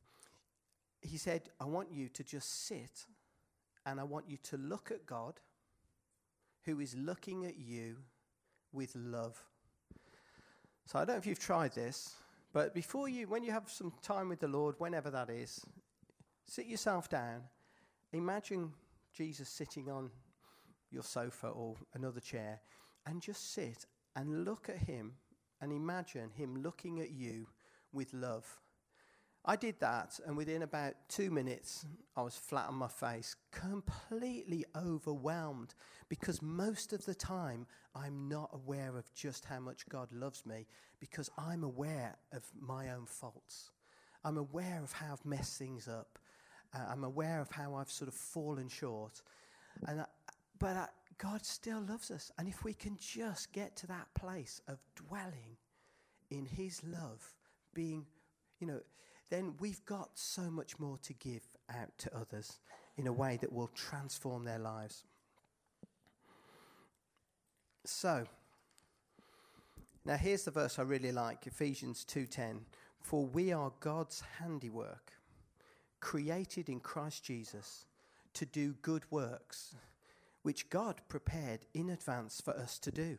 he 1.01 1.17
said, 1.17 1.49
I 1.59 1.65
want 1.65 1.91
you 1.91 2.07
to 2.09 2.23
just 2.23 2.65
sit 2.67 3.05
and 3.85 3.99
I 3.99 4.03
want 4.03 4.29
you 4.29 4.37
to 4.43 4.57
look 4.57 4.91
at 4.91 5.05
God, 5.05 5.41
who 6.65 6.79
is 6.79 6.95
looking 6.95 7.45
at 7.45 7.57
you 7.57 7.97
with 8.71 8.95
love. 8.95 9.43
So 10.85 10.99
I 10.99 11.05
don't 11.05 11.15
know 11.15 11.19
if 11.19 11.25
you've 11.25 11.39
tried 11.39 11.73
this, 11.73 12.15
but 12.51 12.73
before 12.73 13.07
you, 13.07 13.27
when 13.27 13.43
you 13.43 13.51
have 13.51 13.69
some 13.69 13.93
time 14.01 14.29
with 14.29 14.39
the 14.39 14.47
Lord, 14.47 14.75
whenever 14.77 15.09
that 15.09 15.29
is, 15.29 15.65
sit 16.45 16.67
yourself 16.67 17.09
down. 17.09 17.41
Imagine 18.11 18.71
Jesus 19.13 19.49
sitting 19.49 19.89
on 19.89 20.11
your 20.91 21.03
sofa 21.03 21.47
or 21.47 21.75
another 21.93 22.19
chair 22.19 22.59
and 23.05 23.21
just 23.21 23.53
sit 23.53 23.85
and 24.15 24.45
look 24.45 24.69
at 24.69 24.77
him 24.77 25.13
and 25.61 25.71
imagine 25.71 26.29
him 26.35 26.61
looking 26.61 26.99
at 26.99 27.11
you 27.11 27.47
with 27.91 28.13
love. 28.13 28.59
I 29.45 29.57
did 29.57 29.79
that, 29.81 30.19
and 30.25 30.37
within 30.37 30.61
about 30.61 30.93
two 31.09 31.29
minutes, 31.29 31.85
I 32.15 32.21
was 32.21 32.37
flat 32.37 32.69
on 32.69 32.75
my 32.75 32.87
face, 32.87 33.35
completely 33.51 34.63
overwhelmed, 34.73 35.75
because 36.07 36.41
most 36.41 36.93
of 36.93 37.03
the 37.05 37.13
time 37.13 37.65
I'm 37.93 38.29
not 38.29 38.51
aware 38.53 38.95
of 38.95 39.13
just 39.13 39.43
how 39.43 39.59
much 39.59 39.87
God 39.89 40.07
loves 40.13 40.45
me, 40.45 40.65
because 41.01 41.29
I'm 41.37 41.65
aware 41.65 42.15
of 42.31 42.43
my 42.57 42.91
own 42.91 43.05
faults. 43.05 43.71
I'm 44.23 44.37
aware 44.37 44.81
of 44.81 44.93
how 44.93 45.11
I've 45.11 45.25
messed 45.25 45.57
things 45.57 45.89
up. 45.89 46.19
Uh, 46.73 46.85
I'm 46.89 47.03
aware 47.03 47.41
of 47.41 47.51
how 47.51 47.75
I've 47.75 47.91
sort 47.91 48.07
of 48.07 48.13
fallen 48.13 48.69
short. 48.69 49.21
And 49.87 50.01
I, 50.01 50.05
but 50.57 50.77
I, 50.77 50.87
God 51.17 51.45
still 51.45 51.81
loves 51.81 52.11
us. 52.11 52.31
And 52.37 52.47
if 52.47 52.63
we 52.63 52.73
can 52.73 52.95
just 52.97 53.51
get 53.51 53.75
to 53.77 53.87
that 53.87 54.07
place 54.13 54.61
of 54.69 54.79
dwelling 54.95 55.57
in 56.31 56.45
His 56.45 56.81
love, 56.85 57.33
being, 57.73 58.05
you 58.61 58.67
know, 58.67 58.79
then 59.29 59.55
we've 59.59 59.83
got 59.85 60.11
so 60.13 60.43
much 60.43 60.79
more 60.79 60.97
to 61.03 61.13
give 61.13 61.47
out 61.69 61.97
to 61.97 62.15
others 62.15 62.59
in 62.97 63.07
a 63.07 63.13
way 63.13 63.37
that 63.41 63.51
will 63.51 63.69
transform 63.73 64.43
their 64.43 64.59
lives. 64.59 65.03
So, 67.85 68.25
now 70.05 70.17
here's 70.17 70.43
the 70.43 70.51
verse 70.51 70.79
I 70.79 70.83
really 70.83 71.11
like, 71.11 71.47
Ephesians 71.47 72.05
2:10, 72.05 72.65
for 73.01 73.25
we 73.25 73.51
are 73.51 73.73
God's 73.79 74.21
handiwork, 74.39 75.13
created 75.99 76.69
in 76.69 76.79
Christ 76.79 77.23
Jesus 77.23 77.85
to 78.33 78.45
do 78.45 78.73
good 78.81 79.09
works, 79.11 79.75
which 80.41 80.69
God 80.69 81.01
prepared 81.07 81.65
in 81.73 81.89
advance 81.89 82.41
for 82.41 82.55
us 82.55 82.79
to 82.79 82.91
do. 82.91 83.17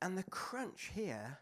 And 0.00 0.16
the 0.16 0.24
crunch 0.24 0.90
here 0.94 1.38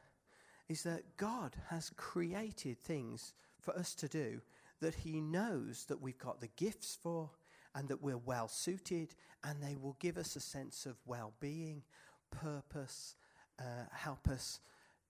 is 0.75 0.83
that 0.83 1.17
God 1.17 1.55
has 1.69 1.93
created 1.97 2.81
things 2.81 3.33
for 3.61 3.79
us 3.79 3.95
to 3.95 4.09
do 4.09 4.41
that 4.81 4.97
He 4.97 5.21
knows 5.21 5.85
that 5.85 6.03
we've 6.03 6.19
got 6.19 6.41
the 6.41 6.51
gifts 6.57 6.99
for 7.01 7.31
and 7.77 7.87
that 7.89 8.03
we're 8.03 8.19
well 8.19 8.49
suited, 8.49 9.15
and 9.45 9.63
they 9.63 9.77
will 9.77 9.97
give 10.01 10.19
us 10.19 10.35
a 10.35 10.41
sense 10.41 10.85
of 10.85 10.97
well 11.07 11.33
being, 11.39 11.85
purpose, 12.33 13.15
uh, 13.61 13.87
help 13.93 14.27
us, 14.27 14.59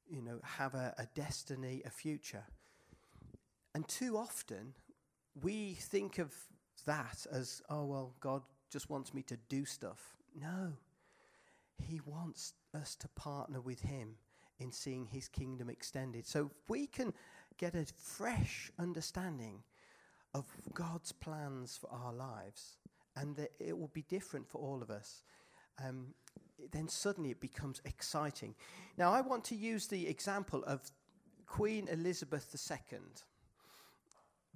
you 0.07 0.21
know, 0.21 0.39
have 0.43 0.75
a, 0.75 0.93
a 0.99 1.07
destiny, 1.15 1.81
a 1.87 1.91
future. 1.91 2.45
And 3.75 3.89
too 3.89 4.19
often, 4.19 4.75
we 5.43 5.79
think 5.81 6.19
of 6.19 6.35
that 6.85 7.25
as, 7.33 7.63
oh, 7.71 7.87
well, 7.87 8.13
God 8.21 8.43
just 8.71 8.91
wants 8.91 9.15
me 9.15 9.23
to 9.23 9.39
do 9.49 9.65
stuff. 9.65 10.15
No, 10.39 10.75
He 11.83 12.03
wants 12.05 12.53
us 12.75 12.95
to 12.97 13.09
partner 13.09 13.63
with 13.63 13.81
Him 13.81 14.17
in 14.59 14.73
seeing 14.73 15.07
His 15.07 15.29
kingdom 15.29 15.69
extended. 15.69 16.27
So 16.27 16.47
if 16.47 16.69
we 16.69 16.87
can 16.87 17.13
get 17.59 17.75
a 17.75 17.85
fresh 17.85 18.71
understanding 18.79 19.63
of 20.35 20.47
God's 20.73 21.13
plans 21.13 21.77
for 21.77 21.91
our 21.93 22.13
lives, 22.13 22.79
and 23.17 23.37
that 23.37 23.53
it 23.61 23.79
will 23.79 23.91
be 23.95 24.03
different 24.03 24.49
for 24.49 24.59
all 24.59 24.83
of 24.83 24.91
us, 24.91 25.23
um, 25.85 26.09
then 26.73 26.89
suddenly 26.89 27.31
it 27.31 27.41
becomes 27.41 27.81
exciting. 27.85 28.55
Now, 28.97 29.13
I 29.13 29.21
want 29.21 29.45
to 29.45 29.55
use 29.55 29.87
the 29.87 30.07
example 30.09 30.65
of 30.65 30.81
Queen 31.47 31.89
Elizabeth 31.89 32.55
II, 32.71 32.99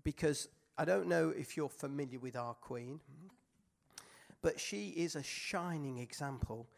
because 0.02 0.48
I 0.76 0.84
don't 0.84 1.08
know 1.08 1.30
if 1.30 1.56
you're 1.56 1.68
familiar 1.68 2.18
with 2.18 2.36
our 2.36 2.54
Queen, 2.54 3.00
but 4.42 4.58
she 4.58 4.88
is 4.90 5.16
a 5.16 5.22
shining 5.22 5.98
example 5.98 6.68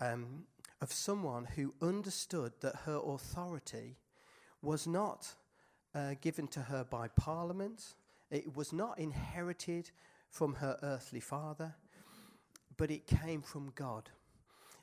um, 0.00 0.44
of 0.80 0.92
someone 0.92 1.46
who 1.56 1.74
understood 1.80 2.52
that 2.60 2.76
her 2.84 3.00
authority 3.04 3.96
was 4.62 4.86
not 4.86 5.34
uh, 5.94 6.14
given 6.20 6.46
to 6.48 6.60
her 6.60 6.84
by 6.84 7.08
Parliament. 7.08 7.94
It 8.30 8.56
was 8.56 8.72
not 8.72 8.98
inherited 8.98 9.90
from 10.30 10.54
her 10.54 10.78
earthly 10.82 11.20
father, 11.20 11.74
but 12.76 12.90
it 12.90 13.06
came 13.06 13.40
from 13.40 13.72
God. 13.74 14.10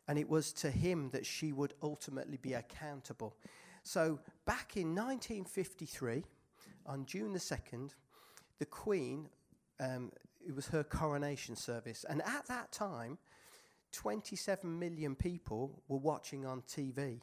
And 0.07 0.17
it 0.17 0.27
was 0.27 0.51
to 0.53 0.71
him 0.71 1.09
that 1.11 1.25
she 1.25 1.51
would 1.51 1.73
ultimately 1.81 2.37
be 2.37 2.53
accountable. 2.53 3.35
So, 3.83 4.19
back 4.45 4.75
in 4.75 4.95
1953, 4.95 6.23
on 6.85 7.05
June 7.05 7.33
the 7.33 7.39
2nd, 7.39 7.91
the 8.59 8.65
Queen, 8.65 9.29
um, 9.79 10.11
it 10.45 10.55
was 10.55 10.67
her 10.67 10.83
coronation 10.83 11.55
service. 11.55 12.05
And 12.09 12.21
at 12.21 12.47
that 12.47 12.71
time, 12.71 13.17
27 13.93 14.79
million 14.79 15.15
people 15.15 15.81
were 15.87 15.97
watching 15.97 16.45
on 16.45 16.61
TV 16.63 17.21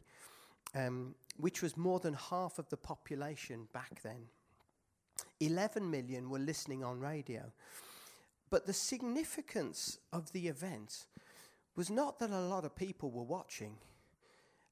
um, 0.75 1.15
which 1.37 1.63
was 1.63 1.77
more 1.77 1.99
than 1.99 2.15
half 2.15 2.59
of 2.59 2.69
the 2.69 2.77
population 2.77 3.69
back 3.73 4.03
then. 4.03 4.27
11 5.41 5.91
million 5.91 6.31
were 6.31 6.39
listening 6.39 6.85
on 6.85 7.01
radio. 7.01 7.53
But 8.51 8.67
the 8.67 8.73
significance 8.73 9.99
of 10.13 10.33
the 10.33 10.49
event 10.49 11.07
was 11.77 11.91
not 11.91 12.19
that 12.19 12.31
a 12.31 12.41
lot 12.41 12.65
of 12.65 12.75
people 12.75 13.11
were 13.11 13.23
watching. 13.23 13.77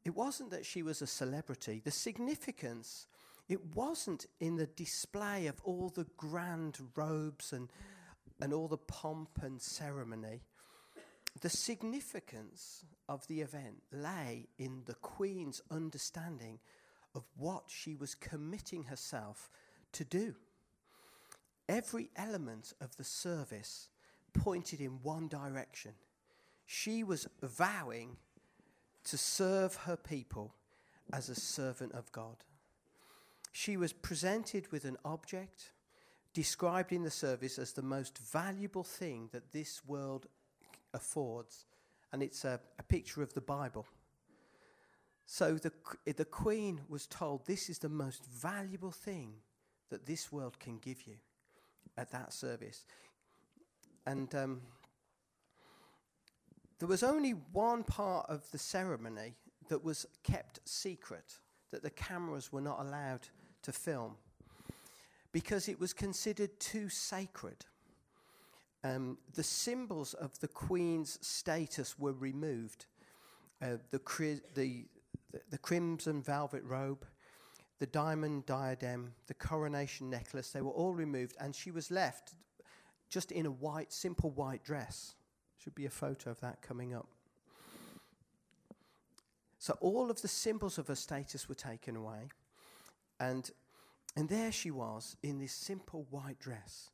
It 0.05 0.15
wasn't 0.15 0.51
that 0.51 0.67
she 0.67 0.83
was 0.83 1.01
a 1.01 1.07
celebrity. 1.07 1.81
The 1.85 1.91
significance, 1.91 3.07
it 3.49 3.61
wasn't 3.75 4.27
in 4.41 4.57
the 4.57 4.67
display 4.67 5.47
of 5.47 5.61
all 5.65 5.91
the 5.91 6.07
grand 6.17 6.79
robes 6.97 7.53
and, 7.53 7.69
and 8.41 8.53
all 8.53 8.69
the 8.69 8.79
pomp 8.79 9.31
and 9.43 9.61
ceremony. 9.61 10.43
The 11.41 11.49
significance 11.49 12.85
of 13.09 13.27
the 13.29 13.41
event 13.41 13.83
lay 13.93 14.49
in 14.59 14.83
the 14.87 14.95
Queen's 14.95 15.63
understanding 15.71 16.59
of 17.15 17.25
what 17.37 17.65
she 17.69 17.95
was 17.95 18.15
committing 18.15 18.85
herself 18.85 19.51
to 19.93 20.05
do. 20.05 20.35
Every 21.69 22.11
element 22.17 22.73
of 22.81 22.97
the 22.97 23.05
service 23.05 23.89
pointed 24.33 24.81
in 24.81 25.03
one 25.03 25.29
direction. 25.29 25.93
She 26.67 27.05
was 27.05 27.29
vowing 27.43 28.17
to 29.05 29.17
serve 29.17 29.75
her 29.75 29.97
people 29.97 30.55
as 31.13 31.29
a 31.29 31.35
servant 31.35 31.93
of 31.93 32.11
God. 32.13 32.37
She 33.53 33.77
was 33.77 33.93
presented 33.93 34.71
with 34.71 34.85
an 34.85 34.97
object 35.05 35.73
described 36.35 36.93
in 36.93 37.03
the 37.03 37.11
service 37.11 37.59
as 37.59 37.73
the 37.73 37.83
most 37.83 38.19
valuable 38.19 38.85
thing 38.85 39.29
that 39.33 39.53
this 39.53 39.83
world 39.87 40.27
affords, 40.99 41.65
and 42.13 42.23
it's 42.23 42.45
a, 42.45 42.61
a 42.79 42.83
picture 42.83 43.23
of 43.23 43.33
the 43.33 43.41
Bible. 43.41 43.87
So 45.25 45.55
the, 45.55 45.73
the 46.05 46.25
queen 46.25 46.81
was 46.89 47.07
told, 47.07 47.47
This 47.47 47.71
is 47.71 47.79
the 47.79 47.89
most 47.89 48.25
valuable 48.27 48.91
thing 48.91 49.35
that 49.91 50.07
this 50.07 50.33
world 50.33 50.59
can 50.59 50.79
give 50.79 51.07
you 51.07 51.17
at 51.97 52.11
that 52.13 52.33
service. 52.33 52.85
And 54.07 54.35
um, 54.35 54.61
there 56.79 56.89
was 56.89 57.03
only 57.03 57.33
one 57.53 57.85
part 57.85 58.27
of 58.29 58.51
the 58.53 58.59
ceremony 58.59 59.35
that 59.69 59.85
was 59.85 60.07
kept 60.23 60.61
secret, 60.65 61.39
that 61.71 61.83
the 61.83 61.91
cameras 61.91 62.53
were 62.53 62.63
not 62.63 62.81
allowed 62.81 63.29
to 63.63 63.73
film, 63.73 64.17
because 65.31 65.69
it 65.69 65.79
was 65.79 65.93
considered 65.93 66.59
too 66.59 66.89
sacred 66.89 67.67
um, 68.89 69.19
the 69.35 69.43
symbols 69.43 70.15
of 70.15 70.39
the 70.41 70.49
Queen's 70.49 71.19
status 71.27 71.99
were 71.99 72.13
removed. 72.13 72.87
Uh, 73.61 73.77
the, 73.91 73.99
cri- 73.99 74.41
the, 74.55 74.87
the, 75.33 75.41
the, 75.51 75.59
crimson 75.59 76.23
velvet 76.23 76.63
robe, 76.65 77.05
the 77.81 77.87
diamond 77.87 78.47
diadem, 78.47 79.13
the 79.27 79.35
coronation 79.35 80.09
necklace, 80.09 80.53
they 80.53 80.63
were 80.63 80.71
all 80.71 80.95
removed, 80.95 81.37
and 81.41 81.55
she 81.55 81.71
was 81.71 81.91
left 81.91 82.35
just 83.09 83.33
in 83.33 83.47
a 83.47 83.51
white, 83.51 83.93
simple 83.93 84.31
white 84.31 84.63
dress. 84.63 85.15
Should 85.59 85.75
be 85.75 85.87
a 85.87 85.91
photo 85.91 86.31
of 86.31 86.41
that 86.41 86.63
coming 86.63 86.95
up. 86.95 87.09
So 89.59 89.77
all 89.81 90.09
of 90.09 90.23
the 90.23 90.29
symbols 90.29 90.79
of 90.79 90.87
her 90.87 90.95
status 90.95 91.49
were 91.49 91.57
taken 91.57 91.97
away, 91.97 92.29
and 93.19 93.51
and 94.17 94.29
there 94.29 94.53
she 94.53 94.71
was 94.71 95.17
in 95.23 95.41
this 95.41 95.53
simple 95.53 96.07
white 96.11 96.39
dress. 96.39 96.91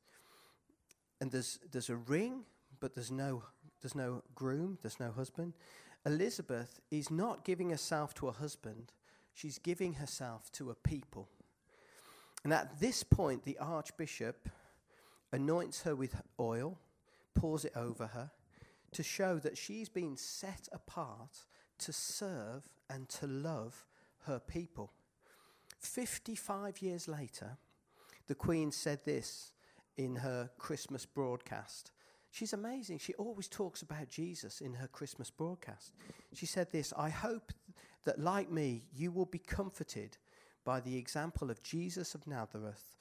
And 1.24 1.32
there's 1.32 1.58
there's 1.72 1.88
a 1.88 1.96
ring, 1.96 2.42
but 2.80 2.94
there's 2.94 3.10
no 3.10 3.44
there's 3.80 3.94
no 3.94 4.22
groom, 4.34 4.76
there's 4.82 5.00
no 5.00 5.10
husband. 5.10 5.54
Elizabeth 6.04 6.80
is 6.90 7.10
not 7.10 7.46
giving 7.46 7.70
herself 7.70 8.12
to 8.16 8.28
a 8.28 8.32
husband, 8.32 8.92
she's 9.32 9.58
giving 9.58 9.94
herself 9.94 10.52
to 10.52 10.68
a 10.68 10.74
people. 10.74 11.30
And 12.44 12.52
at 12.52 12.78
this 12.78 13.02
point, 13.02 13.44
the 13.44 13.56
archbishop 13.56 14.50
anoints 15.32 15.80
her 15.84 15.96
with 15.96 16.14
oil, 16.38 16.78
pours 17.34 17.64
it 17.64 17.72
over 17.74 18.08
her, 18.08 18.30
to 18.92 19.02
show 19.02 19.38
that 19.38 19.56
she's 19.56 19.88
been 19.88 20.18
set 20.18 20.68
apart 20.74 21.46
to 21.78 21.92
serve 21.94 22.68
and 22.90 23.08
to 23.08 23.26
love 23.26 23.86
her 24.26 24.38
people. 24.38 24.92
55 25.78 26.82
years 26.82 27.08
later, 27.08 27.56
the 28.26 28.34
Queen 28.34 28.70
said 28.70 29.06
this 29.06 29.53
in 29.96 30.16
her 30.16 30.50
Christmas 30.58 31.06
broadcast. 31.06 31.92
She's 32.30 32.52
amazing. 32.52 32.98
She 32.98 33.14
always 33.14 33.48
talks 33.48 33.82
about 33.82 34.08
Jesus 34.08 34.60
in 34.60 34.74
her 34.74 34.88
Christmas 34.88 35.30
broadcast. 35.30 35.94
She 36.32 36.46
said 36.46 36.72
this 36.72 36.92
I 36.96 37.08
hope 37.08 37.52
that, 38.04 38.18
like 38.18 38.50
me, 38.50 38.84
you 38.92 39.12
will 39.12 39.26
be 39.26 39.38
comforted 39.38 40.16
by 40.64 40.80
the 40.80 40.96
example 40.96 41.50
of 41.50 41.62
Jesus 41.62 42.14
of 42.14 42.26
Nazareth, 42.26 42.96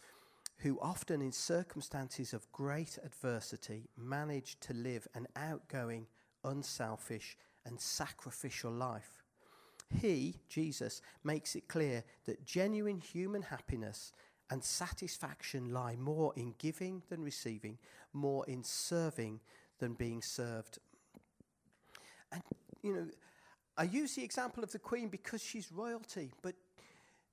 who 0.59 0.79
often 0.81 1.21
in 1.21 1.31
circumstances 1.31 2.33
of 2.33 2.51
great 2.51 2.99
adversity 3.03 3.89
managed 3.97 4.61
to 4.61 4.73
live 4.73 5.07
an 5.15 5.27
outgoing, 5.35 6.07
unselfish, 6.43 7.37
and 7.65 7.79
sacrificial 7.79 8.71
life. 8.71 9.23
He, 9.99 10.35
Jesus, 10.49 11.01
makes 11.23 11.55
it 11.55 11.67
clear 11.67 12.03
that 12.25 12.45
genuine 12.45 12.99
human 12.99 13.41
happiness 13.41 14.11
and 14.53 14.63
satisfaction 14.63 15.73
lie 15.73 15.95
more 15.95 16.31
in 16.35 16.53
giving 16.59 17.01
than 17.09 17.23
receiving, 17.23 17.75
more 18.13 18.45
in 18.47 18.63
serving 18.63 19.39
than 19.79 19.93
being 19.95 20.21
served. 20.21 20.77
And, 22.31 22.43
you 22.83 22.93
know, 22.93 23.07
I 23.75 23.85
use 23.85 24.13
the 24.13 24.23
example 24.23 24.63
of 24.63 24.71
the 24.71 24.77
Queen 24.77 25.09
because 25.09 25.41
she's 25.41 25.71
royalty, 25.71 26.31
but 26.43 26.53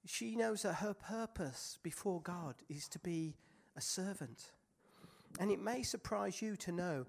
she 0.07 0.35
knows 0.35 0.63
that 0.63 0.77
her 0.77 0.95
purpose 0.95 1.79
before 1.83 2.23
God 2.23 2.55
is 2.71 2.89
to 2.89 2.99
be 2.99 3.37
a 3.77 3.83
servant. 3.83 4.53
And 5.39 5.51
it 5.51 5.61
may 5.61 5.83
surprise 5.83 6.41
you 6.41 6.57
to 6.57 6.73
know 6.73 7.05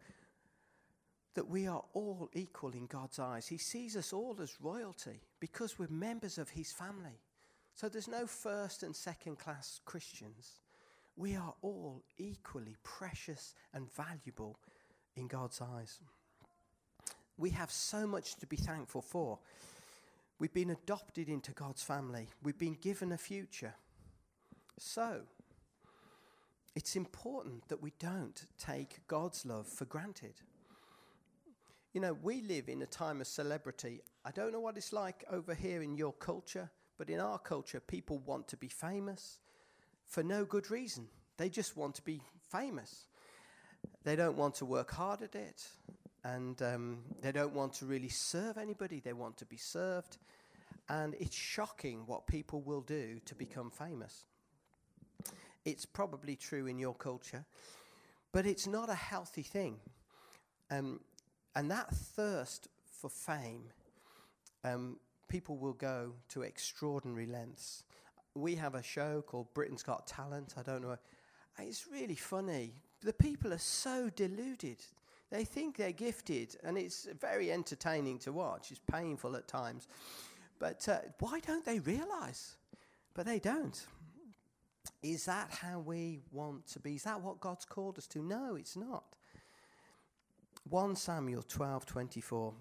that 1.36 1.48
we 1.48 1.68
are 1.68 1.86
all 1.94 2.30
equal 2.34 2.72
in 2.72 2.86
God's 2.88 3.18
eyes. 3.18 3.48
He 3.48 3.58
sees 3.58 3.96
us 3.96 4.12
all 4.12 4.36
as 4.42 4.60
royalty 4.60 5.22
because 5.40 5.80
we're 5.80 5.88
members 5.88 6.38
of 6.38 6.50
His 6.50 6.74
family. 6.74 7.22
So 7.76 7.90
there's 7.90 8.08
no 8.08 8.28
first 8.28 8.84
and 8.84 8.96
second 8.96 9.40
class 9.40 9.80
Christians. 9.86 10.60
We 11.16 11.36
are 11.36 11.54
all 11.62 12.04
equally 12.18 12.76
precious 12.84 13.54
and 13.74 13.92
valuable 13.94 14.60
in 15.16 15.28
God's 15.28 15.62
eyes. 15.62 16.00
We 17.38 17.50
have 17.52 17.72
so 17.72 18.06
much 18.06 18.36
to 18.36 18.48
be 18.48 18.56
thankful 18.56 19.02
for. 19.02 19.40
We've 20.40 20.54
been 20.54 20.72
adopted 20.72 21.30
into 21.30 21.52
God's 21.52 21.84
family, 21.84 22.28
we've 22.44 22.58
been 22.58 22.78
given 22.82 23.12
a 23.12 23.18
future. 23.18 23.76
So, 24.78 25.22
it's 26.76 26.96
important 26.96 27.68
that 27.68 27.82
we 27.82 27.94
don't 28.00 28.46
take 28.58 29.06
God's 29.08 29.46
love 29.46 29.68
for 29.68 29.86
granted. 29.86 30.34
You 31.94 32.02
know, 32.02 32.14
we 32.14 32.42
live 32.42 32.70
in 32.70 32.82
a 32.82 32.88
time 32.88 33.20
of 33.20 33.28
celebrity. 33.28 34.02
I 34.24 34.32
don't 34.32 34.54
know 34.54 34.62
what 34.62 34.78
it's 34.78 34.94
like 34.94 35.26
over 35.30 35.54
here 35.54 35.82
in 35.82 35.96
your 35.96 36.14
culture, 36.14 36.72
but 36.98 37.10
in 37.10 37.20
our 37.20 37.40
culture, 37.40 37.80
people 37.80 38.20
want 38.26 38.48
to 38.50 38.58
be 38.58 38.68
famous 38.68 39.40
for 40.08 40.24
no 40.24 40.46
good 40.46 40.70
reason. 40.70 41.08
They 41.38 41.50
just 41.50 41.76
want 41.78 41.96
to 41.96 42.02
be 42.02 42.22
famous. 42.52 43.08
They 44.04 44.16
don't 44.16 44.38
want 44.38 44.56
to 44.56 44.66
work 44.66 44.92
hard 44.92 45.22
at 45.22 45.36
it, 45.36 45.68
and 46.24 46.62
um, 46.62 47.00
they 47.22 47.32
don't 47.32 47.54
want 47.54 47.74
to 47.76 47.86
really 47.86 48.10
serve 48.10 48.58
anybody. 48.58 49.00
They 49.00 49.14
want 49.14 49.38
to 49.38 49.46
be 49.46 49.58
served. 49.58 50.18
And 50.90 51.16
it's 51.20 51.36
shocking 51.36 52.04
what 52.06 52.28
people 52.28 52.62
will 52.62 52.82
do 52.82 53.20
to 53.26 53.36
become 53.36 53.70
famous. 53.70 54.26
It's 55.64 55.86
probably 55.86 56.36
true 56.36 56.68
in 56.68 56.78
your 56.78 56.96
culture, 56.96 57.46
but 58.32 58.46
it's 58.46 58.68
not 58.68 58.90
a 58.90 58.96
healthy 58.96 59.44
thing. 59.44 59.78
Um, 60.70 61.00
and 61.56 61.70
that 61.72 61.92
thirst 61.92 62.68
for 63.00 63.10
fame, 63.10 63.64
um, 64.64 64.98
people 65.32 65.56
will 65.56 65.74
go 65.74 66.12
to 66.28 66.42
extraordinary 66.42 67.26
lengths. 67.26 67.86
We 68.36 68.54
have 68.56 68.76
a 68.76 68.84
show 68.84 69.24
called 69.26 69.54
Britain's 69.54 69.82
Got 69.82 70.06
Talent. 70.06 70.56
I 70.58 70.62
don't 70.62 70.82
know. 70.82 70.98
It's 71.58 71.88
really 71.90 72.16
funny. 72.16 72.74
The 73.02 73.14
people 73.14 73.54
are 73.54 73.58
so 73.58 74.10
deluded. 74.14 74.84
They 75.32 75.46
think 75.46 75.78
they're 75.78 75.94
gifted, 75.94 76.58
and 76.66 76.78
it's 76.78 77.08
very 77.22 77.50
entertaining 77.50 78.20
to 78.20 78.34
watch. 78.34 78.72
It's 78.72 78.82
painful 78.92 79.38
at 79.38 79.48
times. 79.48 79.88
But 80.60 80.88
uh, 80.90 81.00
why 81.20 81.40
don't 81.40 81.66
they 81.66 81.80
realize? 81.80 82.58
But 83.14 83.26
they 83.26 83.40
don't. 83.40 83.86
Is 85.02 85.26
that 85.26 85.50
how 85.50 85.80
we 85.80 86.20
want 86.34 86.68
to 86.74 86.80
be? 86.80 86.96
Is 86.96 87.04
that 87.04 87.22
what 87.22 87.40
God's 87.40 87.66
called 87.66 87.98
us 87.98 88.08
to? 88.08 88.22
No, 88.22 88.56
it's 88.56 88.76
not. 88.76 89.06
1 90.70 90.96
Samuel 90.98 91.44
12:24 91.44 92.54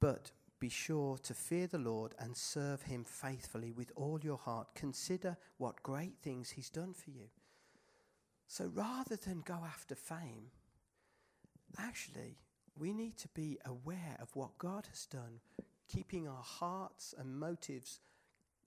But 0.00 0.30
be 0.64 0.70
sure 0.70 1.18
to 1.18 1.34
fear 1.34 1.66
the 1.66 1.76
Lord 1.76 2.14
and 2.18 2.34
serve 2.34 2.80
him 2.80 3.04
faithfully 3.04 3.70
with 3.70 3.92
all 3.96 4.18
your 4.22 4.38
heart. 4.38 4.68
Consider 4.74 5.36
what 5.58 5.82
great 5.82 6.14
things 6.22 6.48
he's 6.48 6.70
done 6.70 6.94
for 6.94 7.10
you. 7.10 7.28
So 8.46 8.70
rather 8.72 9.14
than 9.14 9.42
go 9.44 9.58
after 9.62 9.94
fame, 9.94 10.46
actually, 11.78 12.38
we 12.78 12.94
need 12.94 13.18
to 13.18 13.28
be 13.34 13.58
aware 13.66 14.16
of 14.22 14.34
what 14.34 14.56
God 14.56 14.86
has 14.88 15.04
done, 15.04 15.40
keeping 15.86 16.26
our 16.26 16.42
hearts 16.42 17.14
and 17.18 17.38
motives, 17.38 18.00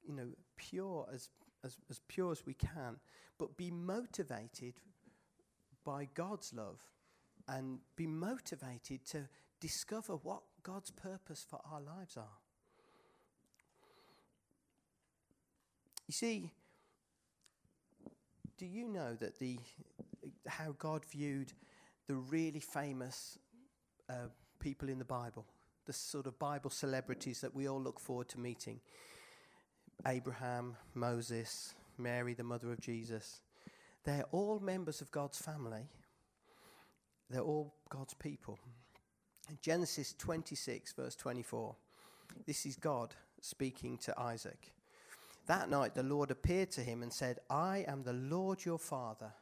you 0.07 0.13
know, 0.13 0.27
pure 0.55 1.07
as, 1.12 1.29
as, 1.65 1.77
as 1.89 1.99
pure 2.07 2.31
as 2.31 2.45
we 2.45 2.53
can, 2.53 2.97
but 3.39 3.57
be 3.57 3.71
motivated 3.71 4.75
by 5.83 6.07
God's 6.13 6.53
love 6.53 6.79
and 7.47 7.79
be 7.95 8.05
motivated 8.05 9.03
to 9.07 9.27
discover 9.60 10.13
what 10.13 10.43
God's 10.67 10.91
purpose 10.91 11.45
for 11.49 11.62
our 11.71 11.80
lives 11.80 12.17
are. 12.17 12.38
You 16.08 16.13
see, 16.13 16.51
do 18.58 18.65
you 18.65 18.89
know 18.89 19.15
that 19.15 19.39
the 19.39 19.60
how 20.45 20.75
God 20.77 21.06
viewed 21.06 21.53
the 22.08 22.15
really 22.15 22.60
famous 22.60 23.39
uh, 24.10 24.27
people 24.60 24.89
in 24.89 24.99
the 24.99 25.06
Bible, 25.06 25.45
the 25.86 25.93
sort 25.93 26.27
of 26.27 26.38
Bible 26.38 26.69
celebrities 26.69 27.39
that 27.39 27.56
we 27.56 27.69
all 27.69 27.82
look 27.82 27.99
forward 27.99 28.27
to 28.30 28.39
meeting? 28.39 28.82
Abraham, 30.06 30.75
Moses, 30.93 31.75
Mary, 31.97 32.34
the 32.34 32.43
mother 32.43 32.73
of 32.73 32.82
Jesus. 32.82 33.39
They're 34.03 34.25
all 34.32 34.60
members 34.60 34.99
of 34.99 35.12
God's 35.12 35.38
family, 35.38 35.88
they're 37.30 37.39
all 37.39 37.73
God's 37.89 38.15
people. 38.15 38.60
Genesis 39.62 40.13
26, 40.17 40.93
verse 40.93 41.15
24, 41.15 41.75
this 42.45 42.65
is 42.65 42.75
God 42.75 43.15
speaking 43.41 43.97
to 43.99 44.19
Isaac. 44.19 44.73
That 45.47 45.69
night 45.69 45.95
the 45.95 46.03
Lord 46.03 46.31
appeared 46.31 46.71
to 46.71 46.81
him 46.81 47.01
and 47.01 47.12
said, 47.12 47.39
I 47.49 47.86
am 47.88 48.03
the 48.03 48.13
Lord 48.13 48.65
your 48.65 48.79
father. 48.79 49.33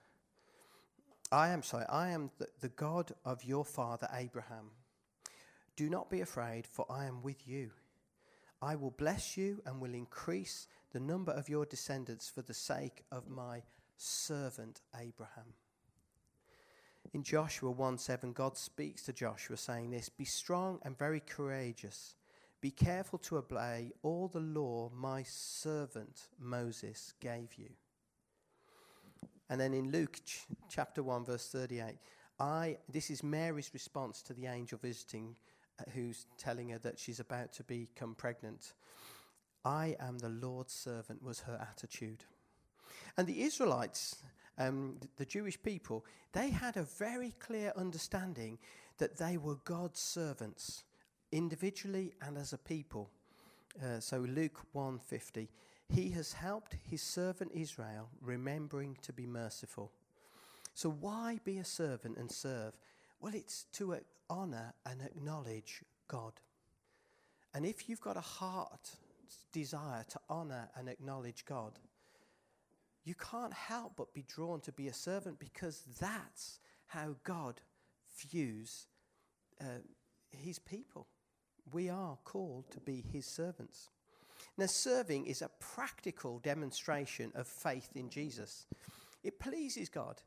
I 1.32 1.50
am 1.50 1.64
sorry, 1.64 1.86
I 1.90 2.10
am 2.10 2.30
the, 2.38 2.48
the 2.62 2.70
God 2.70 3.12
of 3.26 3.44
your 3.44 3.66
father 3.66 4.08
Abraham. 4.14 4.72
Do 5.76 5.90
not 5.90 6.10
be 6.10 6.22
afraid, 6.22 6.68
for 6.68 6.86
I 6.90 7.06
am 7.06 7.22
with 7.24 7.48
you. 7.48 7.72
I 8.62 8.76
will 8.76 8.92
bless 8.92 9.36
you 9.36 9.62
and 9.66 9.82
will 9.82 9.94
increase 9.94 10.68
the 10.92 11.00
number 11.00 11.32
of 11.32 11.50
your 11.50 11.66
descendants 11.66 12.30
for 12.30 12.42
the 12.42 12.54
sake 12.54 13.04
of 13.12 13.30
my 13.30 13.64
servant 13.98 14.82
Abraham. 14.96 15.54
In 17.14 17.24
Joshua 17.24 17.72
1 17.72 17.98
7, 17.98 18.34
God 18.34 18.58
speaks 18.58 19.04
to 19.04 19.14
Joshua 19.14 19.58
saying 19.58 19.92
this 19.92 20.10
Be 20.10 20.26
strong 20.26 20.80
and 20.84 20.98
very 20.98 21.20
courageous. 21.20 22.16
Be 22.62 22.72
careful 22.72 23.20
to 23.20 23.38
obey 23.38 23.92
all 24.02 24.28
the 24.28 24.40
law 24.40 24.90
my 24.96 25.24
servant 25.24 26.30
Moses 26.40 27.14
gave 27.20 27.54
you. 27.58 27.70
And 29.50 29.62
then 29.62 29.74
in 29.74 29.92
Luke 29.92 30.20
ch- 30.26 30.48
chapter 30.68 31.04
1, 31.04 31.26
verse 31.26 31.48
38, 31.50 31.98
I, 32.40 32.78
this 32.92 33.12
is 33.12 33.24
Mary's 33.24 33.70
response 33.74 34.22
to 34.24 34.34
the 34.34 34.48
angel 34.48 34.80
visiting, 34.82 35.36
uh, 35.80 35.84
who's 35.94 36.26
telling 36.38 36.70
her 36.70 36.80
that 36.80 36.98
she's 36.98 37.20
about 37.20 37.54
to 37.54 37.64
become 37.64 38.16
pregnant. 38.16 38.74
I 39.64 39.96
am 40.00 40.18
the 40.18 40.30
Lord's 40.30 40.74
servant, 40.74 41.24
was 41.24 41.42
her 41.42 41.60
attitude. 41.70 42.24
And 43.18 43.28
the 43.28 43.44
Israelites, 43.44 44.16
um, 44.58 44.98
the 45.18 45.26
Jewish 45.26 45.62
people, 45.62 46.06
they 46.34 46.50
had 46.50 46.78
a 46.78 46.84
very 46.84 47.34
clear 47.40 47.74
understanding 47.76 48.58
that 48.98 49.18
they 49.18 49.38
were 49.38 49.56
God's 49.66 50.00
servants, 50.00 50.84
individually 51.32 52.14
and 52.22 52.38
as 52.38 52.54
a 52.54 52.58
people. 52.58 53.10
Uh, 53.84 54.00
so 54.00 54.20
Luke 54.20 54.62
150, 54.72 55.50
he 55.90 56.10
has 56.12 56.34
helped 56.34 56.78
his 56.90 57.02
servant 57.02 57.52
Israel, 57.54 58.10
remembering 58.22 58.98
to 59.02 59.12
be 59.12 59.26
merciful. 59.26 59.92
So 60.74 60.90
why 60.90 61.40
be 61.44 61.58
a 61.58 61.66
servant 61.66 62.18
and 62.18 62.32
serve? 62.32 62.74
Well, 63.22 63.34
it's 63.34 63.66
to 63.74 63.98
honor 64.30 64.74
and 64.86 65.02
acknowledge 65.02 65.84
God. 66.08 66.34
And 67.54 67.66
if 67.66 67.88
you've 67.88 68.02
got 68.02 68.18
a 68.18 68.22
heart 68.22 68.92
desire 69.52 70.04
to 70.10 70.20
honor 70.30 70.70
and 70.76 70.90
acknowledge 70.90 71.46
God, 71.46 71.80
you 73.06 73.14
can't 73.14 73.54
help 73.54 73.94
but 73.96 74.14
be 74.14 74.26
drawn 74.28 74.60
to 74.62 74.72
be 74.72 74.88
a 74.88 74.94
servant 74.94 75.40
because 75.40 75.84
that's 76.00 76.60
how 76.88 77.16
God 77.24 77.62
views 78.18 78.88
uh, 79.62 79.82
his 80.32 80.60
people. 80.60 81.08
We 81.72 81.90
are 81.90 82.18
called 82.24 82.70
to 82.72 82.80
be 82.80 83.04
his 83.12 83.26
servants. 83.26 83.90
Now, 84.58 84.66
serving 84.66 85.28
is 85.28 85.42
a 85.42 85.50
practical 85.60 86.40
demonstration 86.40 87.32
of 87.36 87.48
faith 87.48 87.90
in 87.96 88.10
Jesus. 88.10 88.66
It 89.24 89.40
pleases 89.40 89.90
God. 89.90 90.22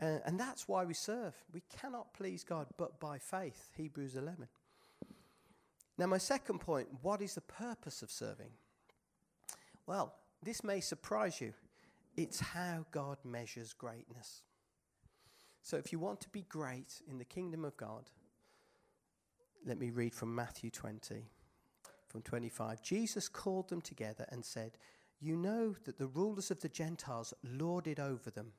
Uh, 0.00 0.18
and 0.24 0.38
that's 0.38 0.66
why 0.68 0.84
we 0.84 0.94
serve. 0.94 1.34
We 1.52 1.62
cannot 1.80 2.12
please 2.14 2.44
God 2.44 2.66
but 2.76 2.98
by 2.98 3.18
faith. 3.18 3.70
Hebrews 3.76 4.16
11. 4.16 4.48
Now, 5.98 6.06
my 6.06 6.18
second 6.18 6.60
point 6.60 6.88
what 7.02 7.22
is 7.22 7.34
the 7.34 7.40
purpose 7.42 8.02
of 8.02 8.10
serving? 8.10 8.50
Well, 9.86 10.14
this 10.42 10.64
may 10.64 10.80
surprise 10.80 11.40
you. 11.40 11.52
It's 12.16 12.40
how 12.40 12.86
God 12.90 13.18
measures 13.24 13.72
greatness. 13.72 14.42
So, 15.62 15.76
if 15.76 15.92
you 15.92 15.98
want 15.98 16.20
to 16.22 16.28
be 16.28 16.44
great 16.48 17.00
in 17.08 17.18
the 17.18 17.24
kingdom 17.24 17.64
of 17.64 17.76
God, 17.76 18.10
let 19.64 19.78
me 19.78 19.90
read 19.90 20.14
from 20.14 20.34
Matthew 20.34 20.70
20, 20.70 21.24
from 22.08 22.22
25. 22.22 22.82
Jesus 22.82 23.28
called 23.28 23.68
them 23.68 23.80
together 23.80 24.26
and 24.30 24.44
said, 24.44 24.72
You 25.20 25.36
know 25.36 25.76
that 25.84 25.98
the 25.98 26.08
rulers 26.08 26.50
of 26.50 26.60
the 26.60 26.68
Gentiles 26.68 27.32
lorded 27.44 28.00
over 28.00 28.30
them, 28.30 28.52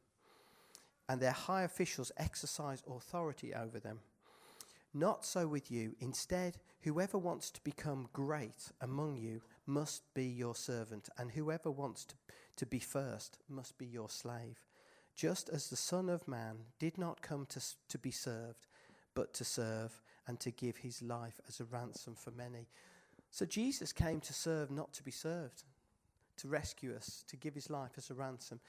and 1.10 1.20
their 1.20 1.32
high 1.32 1.64
officials 1.64 2.12
exercise 2.18 2.82
authority 2.88 3.54
over 3.54 3.80
them. 3.80 4.00
Not 4.94 5.26
so 5.26 5.48
with 5.48 5.70
you. 5.70 5.96
Instead, 6.00 6.58
whoever 6.82 7.18
wants 7.18 7.50
to 7.52 7.64
become 7.64 8.08
great 8.14 8.72
among 8.80 9.18
you 9.18 9.42
must 9.66 10.04
be 10.14 10.26
your 10.26 10.56
servant, 10.56 11.10
and 11.18 11.32
whoever 11.32 11.70
wants 11.70 12.06
to, 12.06 12.16
to 12.58 12.66
be 12.66 12.80
first 12.80 13.40
must 13.50 13.78
be 13.78 13.86
your 13.86 14.10
slave. 14.10 14.66
Just 15.16 15.50
as 15.50 15.70
the 15.70 15.76
Son 15.76 16.10
of 16.10 16.28
Man 16.28 16.58
did 16.80 16.98
not 16.98 17.22
come 17.22 17.46
to, 17.48 17.62
to 17.90 17.98
be 17.98 18.12
served, 18.12 18.68
but 19.16 19.34
to 19.36 19.44
serve 19.44 20.02
and 20.28 20.40
to 20.40 20.52
give 20.52 20.78
his 20.78 21.02
life 21.02 21.40
as 21.48 21.60
a 21.60 21.66
ransom 21.66 22.16
for 22.16 22.32
many. 22.32 22.68
So 23.30 23.46
Jesus 23.46 23.92
came 23.92 24.20
to 24.22 24.34
serve, 24.34 24.72
not 24.72 24.94
to 24.94 25.04
be 25.04 25.12
served, 25.12 25.64
to 26.38 26.48
rescue 26.48 26.96
us, 26.96 27.24
to 27.28 27.36
give 27.36 27.54
his 27.54 27.70
life 27.70 27.92
as 27.98 28.10
a 28.10 28.14
ransom. 28.14 28.60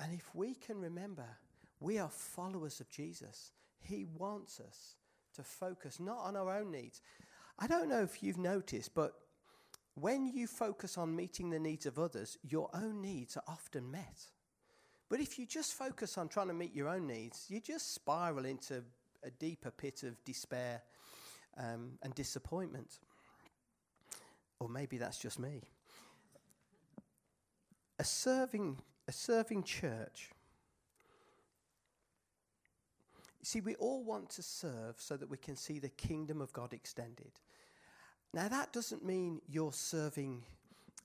And 0.00 0.12
if 0.12 0.34
we 0.34 0.54
can 0.54 0.80
remember, 0.80 1.26
we 1.80 1.98
are 1.98 2.08
followers 2.08 2.80
of 2.80 2.88
Jesus. 2.88 3.52
He 3.80 4.04
wants 4.16 4.60
us 4.60 4.96
to 5.36 5.42
focus 5.42 6.00
not 6.00 6.18
on 6.18 6.36
our 6.36 6.58
own 6.58 6.70
needs. 6.70 7.00
I 7.58 7.66
don't 7.66 7.88
know 7.88 8.02
if 8.02 8.22
you've 8.22 8.38
noticed, 8.38 8.94
but 8.94 9.14
when 10.00 10.26
you 10.26 10.46
focus 10.46 10.98
on 10.98 11.14
meeting 11.14 11.50
the 11.50 11.58
needs 11.58 11.86
of 11.86 11.98
others, 11.98 12.38
your 12.42 12.68
own 12.74 13.00
needs 13.00 13.36
are 13.36 13.42
often 13.46 13.90
met. 13.90 14.26
But 15.08 15.20
if 15.20 15.38
you 15.38 15.46
just 15.46 15.74
focus 15.74 16.18
on 16.18 16.28
trying 16.28 16.48
to 16.48 16.54
meet 16.54 16.74
your 16.74 16.88
own 16.88 17.06
needs, 17.06 17.46
you 17.48 17.60
just 17.60 17.94
spiral 17.94 18.44
into 18.44 18.84
a 19.24 19.30
deeper 19.30 19.70
pit 19.70 20.02
of 20.02 20.22
despair 20.24 20.82
um, 21.56 21.92
and 22.02 22.14
disappointment. 22.14 22.98
Or 24.60 24.68
maybe 24.68 24.98
that's 24.98 25.18
just 25.18 25.38
me. 25.38 25.62
A 27.98 28.04
serving, 28.04 28.78
a 29.06 29.12
serving 29.12 29.62
church. 29.62 30.30
See, 33.42 33.60
we 33.60 33.76
all 33.76 34.04
want 34.04 34.28
to 34.30 34.42
serve 34.42 34.96
so 34.98 35.16
that 35.16 35.30
we 35.30 35.38
can 35.38 35.56
see 35.56 35.78
the 35.78 35.88
kingdom 35.88 36.40
of 36.40 36.52
God 36.52 36.72
extended. 36.74 37.32
Now, 38.34 38.48
that 38.48 38.72
doesn't 38.72 39.04
mean 39.04 39.40
your 39.48 39.72
serving 39.72 40.42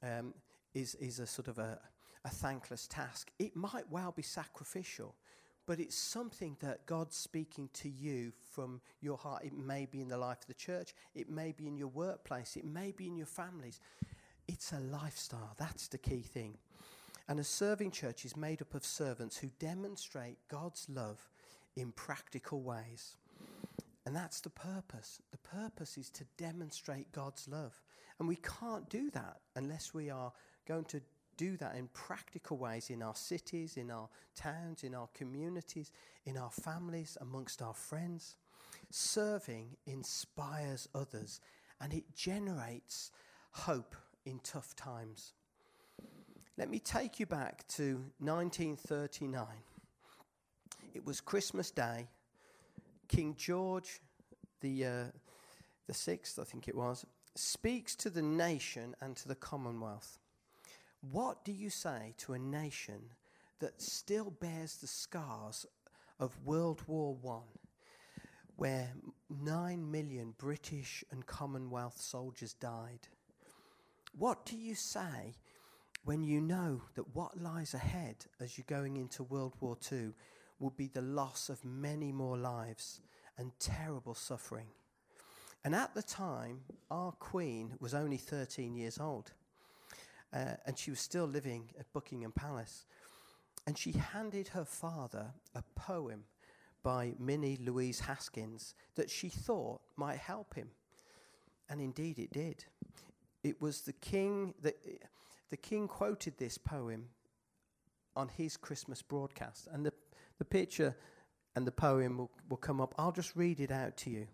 um, 0.02 0.34
is, 0.74 0.96
is 0.96 1.20
a 1.20 1.28
sort 1.28 1.48
of 1.48 1.58
a, 1.58 1.80
a 2.26 2.30
thankless 2.30 2.88
task. 2.88 3.32
It 3.40 3.56
might 3.56 3.90
well 3.90 4.12
be 4.12 4.24
sacrificial 4.24 5.16
but 5.66 5.80
it's 5.80 5.96
something 5.96 6.58
that 6.60 6.86
God's 6.86 7.16
speaking 7.16 7.70
to 7.74 7.90
you 7.90 8.34
from 8.52 8.82
your 9.02 9.18
heart. 9.18 9.46
It 9.46 9.58
may 9.58 9.86
be 9.86 10.02
in 10.02 10.10
the 10.10 10.18
life 10.18 10.42
of 10.42 10.48
the 10.48 10.54
church, 10.54 10.94
it 11.16 11.30
may 11.30 11.52
be 11.52 11.68
in 11.68 11.78
your 11.78 11.88
workplace, 11.88 12.58
it 12.58 12.66
may 12.66 12.92
be 12.92 13.08
in 13.08 13.16
your 13.16 13.28
families. 13.28 13.80
It's 14.48 14.74
a 14.74 14.80
lifestyle. 14.80 15.56
That's 15.58 15.88
the 15.88 15.98
key 15.98 16.22
thing. 16.22 16.58
And 17.30 17.40
a 17.40 17.46
serving 17.46 17.92
church 17.92 18.26
is 18.26 18.36
made 18.36 18.62
up 18.62 18.74
of 18.74 18.84
servants 18.84 19.38
who 19.38 19.50
demonstrate 19.58 20.38
God's 20.50 20.86
love 20.90 21.30
in 21.78 21.94
practical 21.94 22.62
ways. 22.62 23.16
And 24.06 24.16
that's 24.16 24.42
the 24.42 24.50
purpose. 24.50 25.22
The 25.32 25.38
purpose 25.38 25.98
is 25.98 26.10
to 26.12 26.26
demonstrate 26.38 27.12
God's 27.12 27.48
love. 27.48 27.82
And 28.20 28.28
we 28.28 28.36
can't 28.36 28.90
do 28.90 29.10
that 29.12 29.38
unless 29.56 29.94
we 29.94 30.10
are 30.10 30.32
going 30.68 30.86
to 30.86 31.02
do 31.38 31.58
that 31.58 31.76
in 31.76 31.88
practical 31.94 32.58
ways 32.58 32.90
in 32.90 33.02
our 33.02 33.16
cities, 33.16 33.78
in 33.78 33.90
our 33.90 34.10
towns, 34.36 34.84
in 34.84 34.94
our 34.94 35.08
communities, 35.14 35.92
in 36.26 36.38
our 36.38 36.52
families, 36.52 37.18
amongst 37.22 37.62
our 37.62 37.74
friends. 37.74 38.36
Serving 38.92 39.78
inspires 39.86 40.88
others 40.94 41.40
and 41.82 41.94
it 41.94 42.04
generates 42.16 43.12
hope 43.52 43.96
in 44.26 44.40
tough 44.44 44.76
times. 44.76 45.34
Let 46.58 46.70
me 46.70 46.80
take 46.80 47.20
you 47.20 47.26
back 47.26 47.68
to 47.70 48.04
1939. 48.20 49.46
It 50.94 51.04
was 51.04 51.20
Christmas 51.20 51.72
Day. 51.72 52.08
King 53.08 53.36
George 53.38 54.02
the, 54.64 54.86
uh, 54.86 55.04
the 55.88 55.94
sixth, 55.94 56.40
I 56.40 56.44
think 56.44 56.68
it 56.68 56.76
was, 56.76 57.06
speaks 57.36 57.96
to 57.98 58.10
the 58.10 58.22
nation 58.22 58.96
and 59.02 59.16
to 59.18 59.28
the 59.28 59.36
Commonwealth. 59.36 60.18
What 61.12 61.44
do 61.44 61.52
you 61.52 61.70
say 61.70 62.16
to 62.20 62.34
a 62.34 62.40
nation 62.40 63.12
that 63.60 63.82
still 63.82 64.32
bears 64.32 64.78
the 64.78 64.88
scars 64.88 65.66
of 66.20 66.46
World 66.46 66.82
War 66.88 67.18
I, 67.28 68.28
where 68.56 68.94
nine 69.30 69.92
million 69.92 70.34
British 70.38 71.04
and 71.12 71.26
Commonwealth 71.26 72.00
soldiers 72.00 72.54
died? 72.54 73.08
What 74.18 74.46
do 74.46 74.56
you 74.56 74.76
say 74.76 75.36
when 76.06 76.24
you 76.24 76.40
know 76.40 76.82
that 76.96 77.16
what 77.16 77.42
lies 77.42 77.74
ahead 77.74 78.16
as 78.40 78.58
you're 78.58 78.66
going 78.68 78.96
into 78.96 79.24
World 79.24 79.56
War 79.60 79.78
II 79.92 80.12
will 80.64 80.72
be 80.72 80.88
the 80.88 81.02
loss 81.02 81.50
of 81.50 81.64
many 81.64 82.12
more 82.12 82.38
lives 82.38 83.02
and 83.38 83.52
terrible 83.60 84.16
suffering? 84.16 84.68
And 85.64 85.76
at 85.76 85.94
the 85.94 86.02
time, 86.02 86.62
our 86.90 87.12
Queen 87.12 87.74
was 87.80 87.94
only 87.94 88.18
13 88.18 88.76
years 88.76 89.00
old 89.00 89.32
uh, 90.34 90.56
and 90.66 90.78
she 90.78 90.90
was 90.90 91.00
still 91.00 91.26
living 91.26 91.70
at 91.80 91.92
Buckingham 91.94 92.32
Palace. 92.32 92.86
And 93.68 93.78
she 93.78 93.92
handed 93.94 94.50
her 94.50 94.66
father 94.66 95.28
a 95.56 95.64
poem 95.76 96.24
by 96.82 97.14
Minnie 97.18 97.58
Louise 97.62 98.02
Haskins 98.02 98.76
that 98.96 99.10
she 99.10 99.30
thought 99.30 99.82
might 99.96 100.18
help 100.18 100.56
him. 100.56 100.70
And 101.70 101.80
indeed 101.80 102.20
it 102.20 102.34
did. 102.34 102.66
It 103.44 103.62
was 103.62 103.82
the 103.82 103.94
king 103.94 104.54
that 104.62 104.76
the 105.50 105.58
king 105.58 105.88
quoted 105.88 106.38
this 106.38 106.58
poem 106.58 107.10
on 108.16 108.28
his 108.28 108.58
Christmas 108.58 109.02
broadcast. 109.02 109.68
And 109.72 109.86
the, 109.86 109.94
the 110.44 110.58
picture 110.58 110.94
and 111.56 111.66
the 111.66 111.72
poem 111.72 112.18
will, 112.18 112.32
will 112.50 112.58
come 112.58 112.82
up. 112.82 112.94
I'll 112.98 113.14
just 113.14 113.34
read 113.34 113.62
it 113.62 113.72
out 113.72 113.96
to 113.98 114.10
you. 114.10 114.28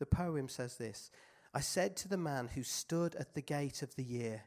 The 0.00 0.06
poem 0.06 0.48
says 0.48 0.76
this 0.76 1.12
I 1.54 1.60
said 1.60 1.96
to 1.98 2.08
the 2.08 2.16
man 2.16 2.48
who 2.48 2.64
stood 2.64 3.14
at 3.14 3.34
the 3.34 3.40
gate 3.40 3.80
of 3.82 3.94
the 3.94 4.02
year, 4.02 4.42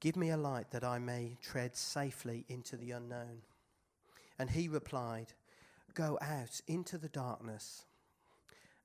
Give 0.00 0.16
me 0.16 0.30
a 0.30 0.36
light 0.36 0.72
that 0.72 0.82
I 0.82 0.98
may 0.98 1.36
tread 1.40 1.76
safely 1.76 2.44
into 2.48 2.76
the 2.76 2.90
unknown. 2.90 3.42
And 4.36 4.50
he 4.50 4.66
replied, 4.66 5.34
Go 5.94 6.18
out 6.20 6.60
into 6.66 6.98
the 6.98 7.08
darkness 7.08 7.84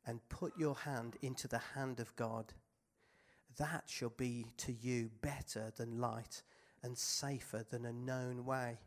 and 0.05 0.29
put 0.29 0.55
your 0.59 0.75
hand 0.75 1.15
into 1.23 1.47
the 1.47 1.61
hand 1.73 1.99
of 1.99 2.15
God. 2.15 2.53
That 3.57 3.85
shall 3.87 4.13
be 4.15 4.45
to 4.57 4.71
you 4.71 5.09
better 5.21 5.73
than 5.75 5.99
light 5.99 6.43
and 6.83 6.95
safer 6.95 7.65
than 7.67 7.83
a 7.83 7.91
known 7.91 8.45
way. 8.45 8.77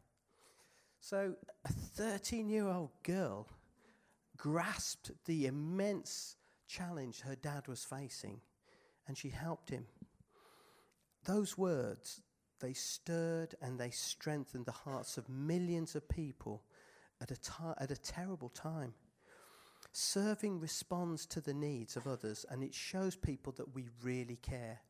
So, 1.00 1.34
a 1.64 1.72
13 1.72 2.50
year 2.50 2.68
old 2.68 2.90
girl 3.02 3.48
grasped 4.36 5.10
the 5.24 5.46
immense 5.46 6.36
challenge 6.68 7.20
her 7.22 7.34
dad 7.34 7.66
was 7.66 7.84
facing 7.84 8.40
and 9.08 9.16
she 9.16 9.30
helped 9.30 9.70
him. 9.70 9.86
those 11.24 11.56
words, 11.56 12.20
they 12.60 12.74
stirred 12.74 13.54
and 13.62 13.78
they 13.78 13.90
strengthened 13.90 14.66
the 14.66 14.72
hearts 14.72 15.16
of 15.16 15.28
millions 15.28 15.94
of 15.94 16.08
people 16.08 16.62
at 17.20 17.30
a, 17.30 17.82
at 17.82 17.90
a 17.90 17.96
terrible 17.96 18.50
time. 18.50 18.92
Serving 19.92 20.60
responds 20.60 21.24
to 21.26 21.40
the 21.40 21.54
needs 21.54 21.96
of 21.96 22.06
others 22.06 22.44
and 22.50 22.62
it 22.62 22.74
shows 22.74 23.16
people 23.16 23.52
that 23.56 23.74
we 23.74 23.88
really 24.02 24.36
care. 24.36 24.80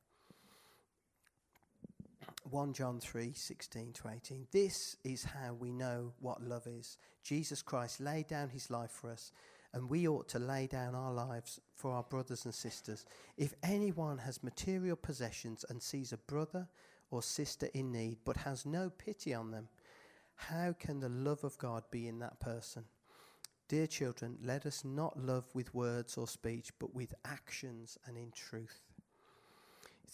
1 2.45 2.73
John 2.73 3.01
3 3.01 3.33
16 3.35 3.93
to 3.93 4.09
18. 4.09 4.47
This 4.51 4.97
is 5.05 5.25
how 5.25 5.53
we 5.53 5.73
know 5.73 6.13
what 6.21 6.43
love 6.43 6.67
is. 6.67 6.97
Jesus 7.23 7.63
Christ 7.63 8.01
laid 8.01 8.29
down 8.29 8.49
his 8.49 8.71
life 8.71 8.91
for 8.91 9.11
us, 9.11 9.33
and 9.75 9.91
we 9.91 10.09
ought 10.09 10.29
to 10.31 10.39
lay 10.39 10.67
down 10.67 10.95
our 10.95 11.13
lives 11.13 11.61
for 11.75 11.93
our 11.93 12.03
brothers 12.03 12.45
and 12.47 12.55
sisters. 12.55 13.05
If 13.37 13.55
anyone 13.63 14.19
has 14.19 14.43
material 14.43 14.97
possessions 14.97 15.65
and 15.69 15.83
sees 15.83 16.13
a 16.13 16.17
brother 16.17 16.67
or 17.11 17.23
sister 17.23 17.69
in 17.75 17.93
need 17.93 18.19
but 18.25 18.39
has 18.39 18.65
no 18.65 18.91
pity 18.91 19.35
on 19.35 19.51
them, 19.51 19.69
how 20.35 20.75
can 20.79 21.01
the 21.01 21.09
love 21.11 21.45
of 21.45 21.59
God 21.59 21.85
be 21.91 22.09
in 22.09 22.19
that 22.21 22.41
person? 22.41 22.85
Dear 23.69 23.87
children, 23.87 24.39
let 24.43 24.67
us 24.67 24.85
not 24.85 25.17
love 25.17 25.45
with 25.55 25.75
words 25.75 26.17
or 26.17 26.27
speech, 26.27 26.71
but 26.81 26.95
with 26.95 27.15
actions 27.25 27.99
and 28.07 28.17
in 28.17 28.33
truth. 28.33 28.81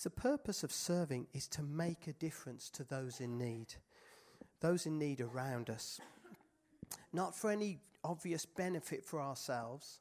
The 0.02 0.10
purpose 0.10 0.62
of 0.62 0.72
serving 0.72 1.26
is 1.32 1.48
to 1.48 1.62
make 1.62 2.06
a 2.06 2.12
difference 2.12 2.68
to 2.70 2.84
those 2.84 3.20
in 3.20 3.38
need, 3.38 3.74
those 4.60 4.86
in 4.86 4.98
need 4.98 5.20
around 5.20 5.70
us. 5.70 6.00
Not 7.12 7.34
for 7.34 7.50
any 7.50 7.78
obvious 8.04 8.46
benefit 8.46 9.04
for 9.04 9.20
ourselves. 9.20 10.00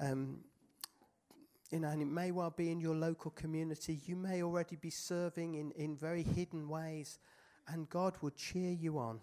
Um, 0.00 0.38
you 1.70 1.80
know, 1.80 1.88
and 1.88 2.00
it 2.00 2.06
may 2.08 2.30
well 2.30 2.54
be 2.56 2.70
in 2.70 2.80
your 2.80 2.94
local 2.94 3.30
community. 3.32 4.00
You 4.06 4.16
may 4.16 4.42
already 4.42 4.76
be 4.76 4.90
serving 4.90 5.56
in, 5.56 5.72
in 5.72 5.96
very 5.96 6.22
hidden 6.22 6.68
ways, 6.68 7.18
and 7.66 7.90
God 7.90 8.14
would 8.22 8.36
cheer 8.36 8.72
you 8.72 8.98
on. 8.98 9.20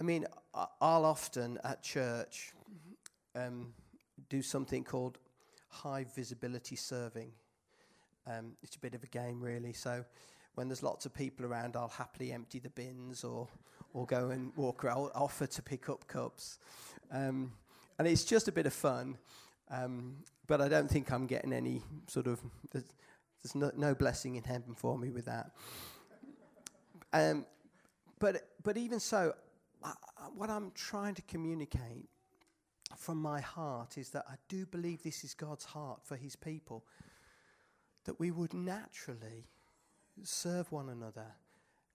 I 0.00 0.04
mean, 0.04 0.26
I'll 0.54 1.04
often 1.04 1.58
at 1.64 1.82
church 1.82 2.52
um, 3.34 3.72
do 4.28 4.42
something 4.42 4.84
called 4.84 5.18
high 5.68 6.04
visibility 6.14 6.76
serving. 6.76 7.32
Um, 8.26 8.52
it's 8.62 8.76
a 8.76 8.78
bit 8.78 8.94
of 8.94 9.02
a 9.02 9.06
game, 9.06 9.40
really. 9.40 9.72
So 9.72 10.04
when 10.54 10.68
there's 10.68 10.82
lots 10.82 11.06
of 11.06 11.14
people 11.14 11.46
around, 11.46 11.76
I'll 11.76 11.88
happily 11.88 12.32
empty 12.32 12.58
the 12.58 12.70
bins 12.70 13.24
or, 13.24 13.48
or 13.94 14.06
go 14.06 14.30
and 14.30 14.52
walk 14.56 14.84
around, 14.84 15.10
I'll 15.14 15.24
offer 15.24 15.46
to 15.46 15.62
pick 15.62 15.88
up 15.88 16.06
cups. 16.06 16.58
Um, 17.12 17.52
and 17.98 18.06
it's 18.06 18.24
just 18.24 18.48
a 18.48 18.52
bit 18.52 18.66
of 18.66 18.72
fun. 18.72 19.16
Um, 19.70 20.16
but 20.46 20.60
I 20.60 20.68
don't 20.68 20.88
think 20.88 21.12
I'm 21.12 21.26
getting 21.26 21.52
any 21.52 21.82
sort 22.06 22.26
of, 22.26 22.40
there's, 22.72 22.84
there's 23.42 23.54
no, 23.54 23.70
no, 23.76 23.94
blessing 23.94 24.36
in 24.36 24.44
heaven 24.44 24.74
for 24.74 24.98
me 24.98 25.10
with 25.10 25.26
that. 25.26 25.50
Um, 27.12 27.46
but, 28.18 28.48
but 28.62 28.76
even 28.76 28.98
so, 28.98 29.34
I, 29.84 29.92
what 30.34 30.50
I'm 30.50 30.72
trying 30.74 31.14
to 31.14 31.22
communicate 31.22 32.08
from 32.96 33.18
my 33.18 33.40
heart 33.40 33.98
is 33.98 34.10
that 34.10 34.24
I 34.28 34.34
do 34.48 34.66
believe 34.66 35.02
this 35.02 35.24
is 35.24 35.34
God's 35.34 35.64
heart 35.64 36.00
for 36.04 36.16
his 36.16 36.36
people. 36.36 36.84
That 38.04 38.18
we 38.18 38.30
would 38.30 38.54
naturally 38.54 39.46
serve 40.22 40.72
one 40.72 40.88
another 40.88 41.26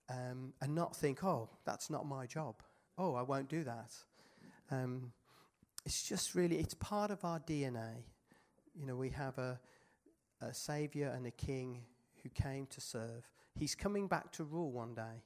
um, 0.08 0.52
and 0.60 0.74
not 0.74 0.94
think, 0.94 1.24
oh, 1.24 1.48
that's 1.64 1.90
not 1.90 2.06
my 2.06 2.26
job. 2.26 2.56
Oh, 2.96 3.14
I 3.14 3.22
won't 3.22 3.48
do 3.48 3.64
that. 3.64 3.92
Um, 4.70 5.12
it's 5.84 6.06
just 6.08 6.34
really, 6.34 6.58
it's 6.58 6.74
part 6.74 7.10
of 7.10 7.24
our 7.24 7.40
DNA. 7.40 8.04
You 8.74 8.86
know, 8.86 8.96
we 8.96 9.10
have 9.10 9.38
a, 9.38 9.58
a 10.40 10.54
savior 10.54 11.12
and 11.14 11.26
a 11.26 11.30
king 11.30 11.82
who 12.22 12.28
came 12.30 12.66
to 12.66 12.80
serve. 12.80 13.28
He's 13.54 13.74
coming 13.74 14.08
back 14.08 14.32
to 14.32 14.44
rule 14.44 14.70
one 14.70 14.94
day, 14.94 15.22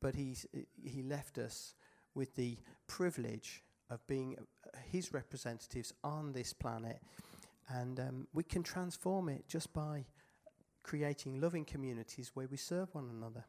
but 0.00 0.14
he's, 0.14 0.46
he 0.82 1.02
left 1.02 1.38
us 1.38 1.74
with 2.14 2.34
the 2.34 2.56
privilege 2.86 3.62
of 3.90 4.06
being 4.06 4.36
his 4.90 5.12
representatives 5.12 5.92
on 6.04 6.32
this 6.32 6.52
planet. 6.52 7.00
And 7.68 8.00
um, 8.00 8.28
we 8.32 8.42
can 8.42 8.62
transform 8.62 9.28
it 9.28 9.46
just 9.48 9.72
by 9.72 10.06
creating 10.82 11.40
loving 11.40 11.64
communities 11.64 12.30
where 12.34 12.48
we 12.50 12.56
serve 12.56 12.94
one 12.94 13.10
another. 13.10 13.44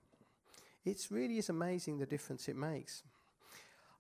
It 0.86 1.08
really 1.10 1.38
is 1.38 1.50
amazing 1.50 1.98
the 1.98 2.06
difference 2.06 2.48
it 2.48 2.56
makes. 2.56 3.04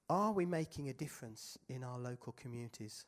Are 0.10 0.32
we 0.32 0.46
making 0.46 0.90
a 0.90 0.94
difference 0.94 1.58
in 1.68 1.84
our 1.84 2.00
local 2.00 2.34
communities? 2.34 3.06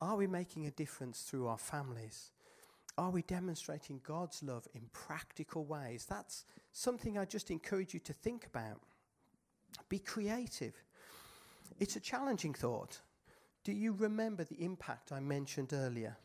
Are 0.00 0.16
we 0.16 0.26
making 0.26 0.66
a 0.66 0.70
difference 0.70 1.22
through 1.22 1.46
our 1.46 1.58
families? 1.58 2.30
Are 2.96 3.10
we 3.10 3.22
demonstrating 3.22 4.00
God's 4.04 4.42
love 4.42 4.68
in 4.74 4.82
practical 4.92 5.64
ways? 5.64 6.06
That's 6.08 6.44
something 6.72 7.18
I 7.18 7.24
just 7.24 7.50
encourage 7.50 7.94
you 7.94 8.00
to 8.00 8.12
think 8.12 8.46
about. 8.46 8.80
Be 9.88 9.98
creative. 9.98 10.74
It's 11.78 11.96
a 11.96 12.00
challenging 12.00 12.54
thought. 12.54 13.00
Do 13.64 13.72
you 13.72 13.92
remember 13.92 14.44
the 14.44 14.62
impact 14.62 15.10
I 15.10 15.20
mentioned 15.20 15.72
earlier? 15.72 16.16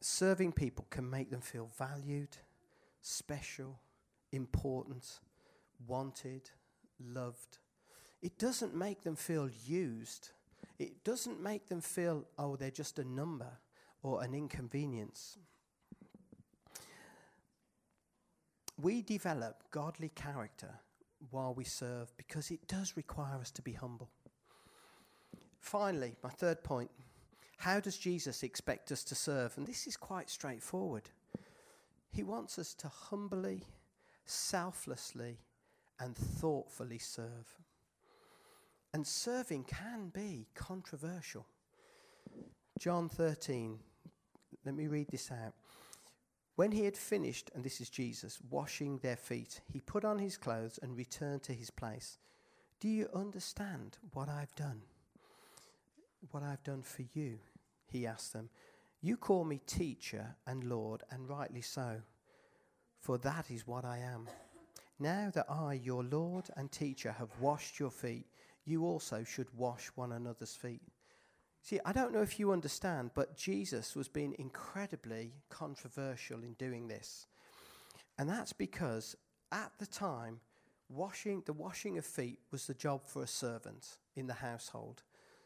Serving 0.00 0.52
people 0.52 0.86
can 0.90 1.08
make 1.08 1.30
them 1.30 1.42
feel 1.42 1.70
valued, 1.78 2.38
special, 3.02 3.78
important, 4.32 5.20
wanted, 5.86 6.50
loved. 6.98 7.58
It 8.22 8.38
doesn't 8.38 8.74
make 8.74 9.02
them 9.02 9.16
feel 9.16 9.48
used. 9.66 10.30
It 10.78 11.04
doesn't 11.04 11.42
make 11.42 11.68
them 11.68 11.80
feel, 11.80 12.24
oh, 12.38 12.56
they're 12.56 12.70
just 12.70 12.98
a 12.98 13.04
number 13.04 13.58
or 14.02 14.22
an 14.22 14.34
inconvenience. 14.34 15.38
We 18.80 19.02
develop 19.02 19.64
godly 19.70 20.08
character 20.08 20.80
while 21.30 21.54
we 21.54 21.64
serve 21.64 22.12
because 22.16 22.50
it 22.50 22.66
does 22.66 22.96
require 22.96 23.38
us 23.40 23.50
to 23.52 23.62
be 23.62 23.72
humble. 23.72 24.10
Finally, 25.58 26.16
my 26.22 26.30
third 26.30 26.62
point 26.64 26.90
how 27.58 27.78
does 27.78 27.98
Jesus 27.98 28.42
expect 28.42 28.90
us 28.90 29.04
to 29.04 29.14
serve? 29.14 29.52
And 29.58 29.66
this 29.66 29.86
is 29.86 29.94
quite 29.94 30.30
straightforward. 30.30 31.10
He 32.10 32.22
wants 32.22 32.58
us 32.58 32.72
to 32.76 32.88
humbly, 32.88 33.64
selflessly, 34.24 35.36
and 35.98 36.16
thoughtfully 36.16 36.96
serve. 36.96 37.54
And 38.94 39.06
serving 39.06 39.64
can 39.64 40.08
be 40.08 40.46
controversial. 40.54 41.44
John 42.78 43.10
13, 43.10 43.78
let 44.64 44.74
me 44.74 44.86
read 44.86 45.08
this 45.10 45.30
out. 45.30 45.52
When 46.60 46.72
he 46.72 46.84
had 46.84 46.94
finished, 46.98 47.50
and 47.54 47.64
this 47.64 47.80
is 47.80 47.88
Jesus, 47.88 48.38
washing 48.50 48.98
their 48.98 49.16
feet, 49.16 49.62
he 49.72 49.80
put 49.80 50.04
on 50.04 50.18
his 50.18 50.36
clothes 50.36 50.78
and 50.82 50.94
returned 50.94 51.42
to 51.44 51.54
his 51.54 51.70
place. 51.70 52.18
Do 52.80 52.88
you 52.90 53.08
understand 53.14 53.96
what 54.12 54.28
I've 54.28 54.54
done? 54.56 54.82
What 56.32 56.42
I've 56.42 56.62
done 56.62 56.82
for 56.82 57.00
you? 57.14 57.38
He 57.86 58.06
asked 58.06 58.34
them. 58.34 58.50
You 59.00 59.16
call 59.16 59.44
me 59.44 59.62
teacher 59.66 60.36
and 60.46 60.64
Lord, 60.64 61.02
and 61.10 61.30
rightly 61.30 61.62
so, 61.62 62.02
for 63.00 63.16
that 63.16 63.50
is 63.50 63.66
what 63.66 63.86
I 63.86 63.96
am. 63.96 64.28
Now 64.98 65.30
that 65.32 65.46
I, 65.48 65.80
your 65.82 66.04
Lord 66.04 66.50
and 66.58 66.70
teacher, 66.70 67.12
have 67.12 67.30
washed 67.40 67.80
your 67.80 67.90
feet, 67.90 68.26
you 68.66 68.84
also 68.84 69.24
should 69.24 69.48
wash 69.56 69.86
one 69.94 70.12
another's 70.12 70.56
feet. 70.56 70.82
See, 71.62 71.78
I 71.84 71.92
don't 71.92 72.12
know 72.12 72.22
if 72.22 72.38
you 72.38 72.52
understand, 72.52 73.10
but 73.14 73.36
Jesus 73.36 73.94
was 73.94 74.08
being 74.08 74.34
incredibly 74.38 75.34
controversial 75.50 76.42
in 76.42 76.54
doing 76.54 76.88
this. 76.88 77.26
And 78.18 78.28
that's 78.28 78.52
because 78.52 79.16
at 79.52 79.72
the 79.78 79.86
time, 79.86 80.40
washing 80.88 81.42
the 81.46 81.52
washing 81.52 81.98
of 81.98 82.04
feet 82.04 82.40
was 82.50 82.66
the 82.66 82.74
job 82.74 83.06
for 83.06 83.22
a 83.22 83.26
servant 83.26 83.98
in 84.16 84.26
the 84.26 84.34
household, 84.34 85.02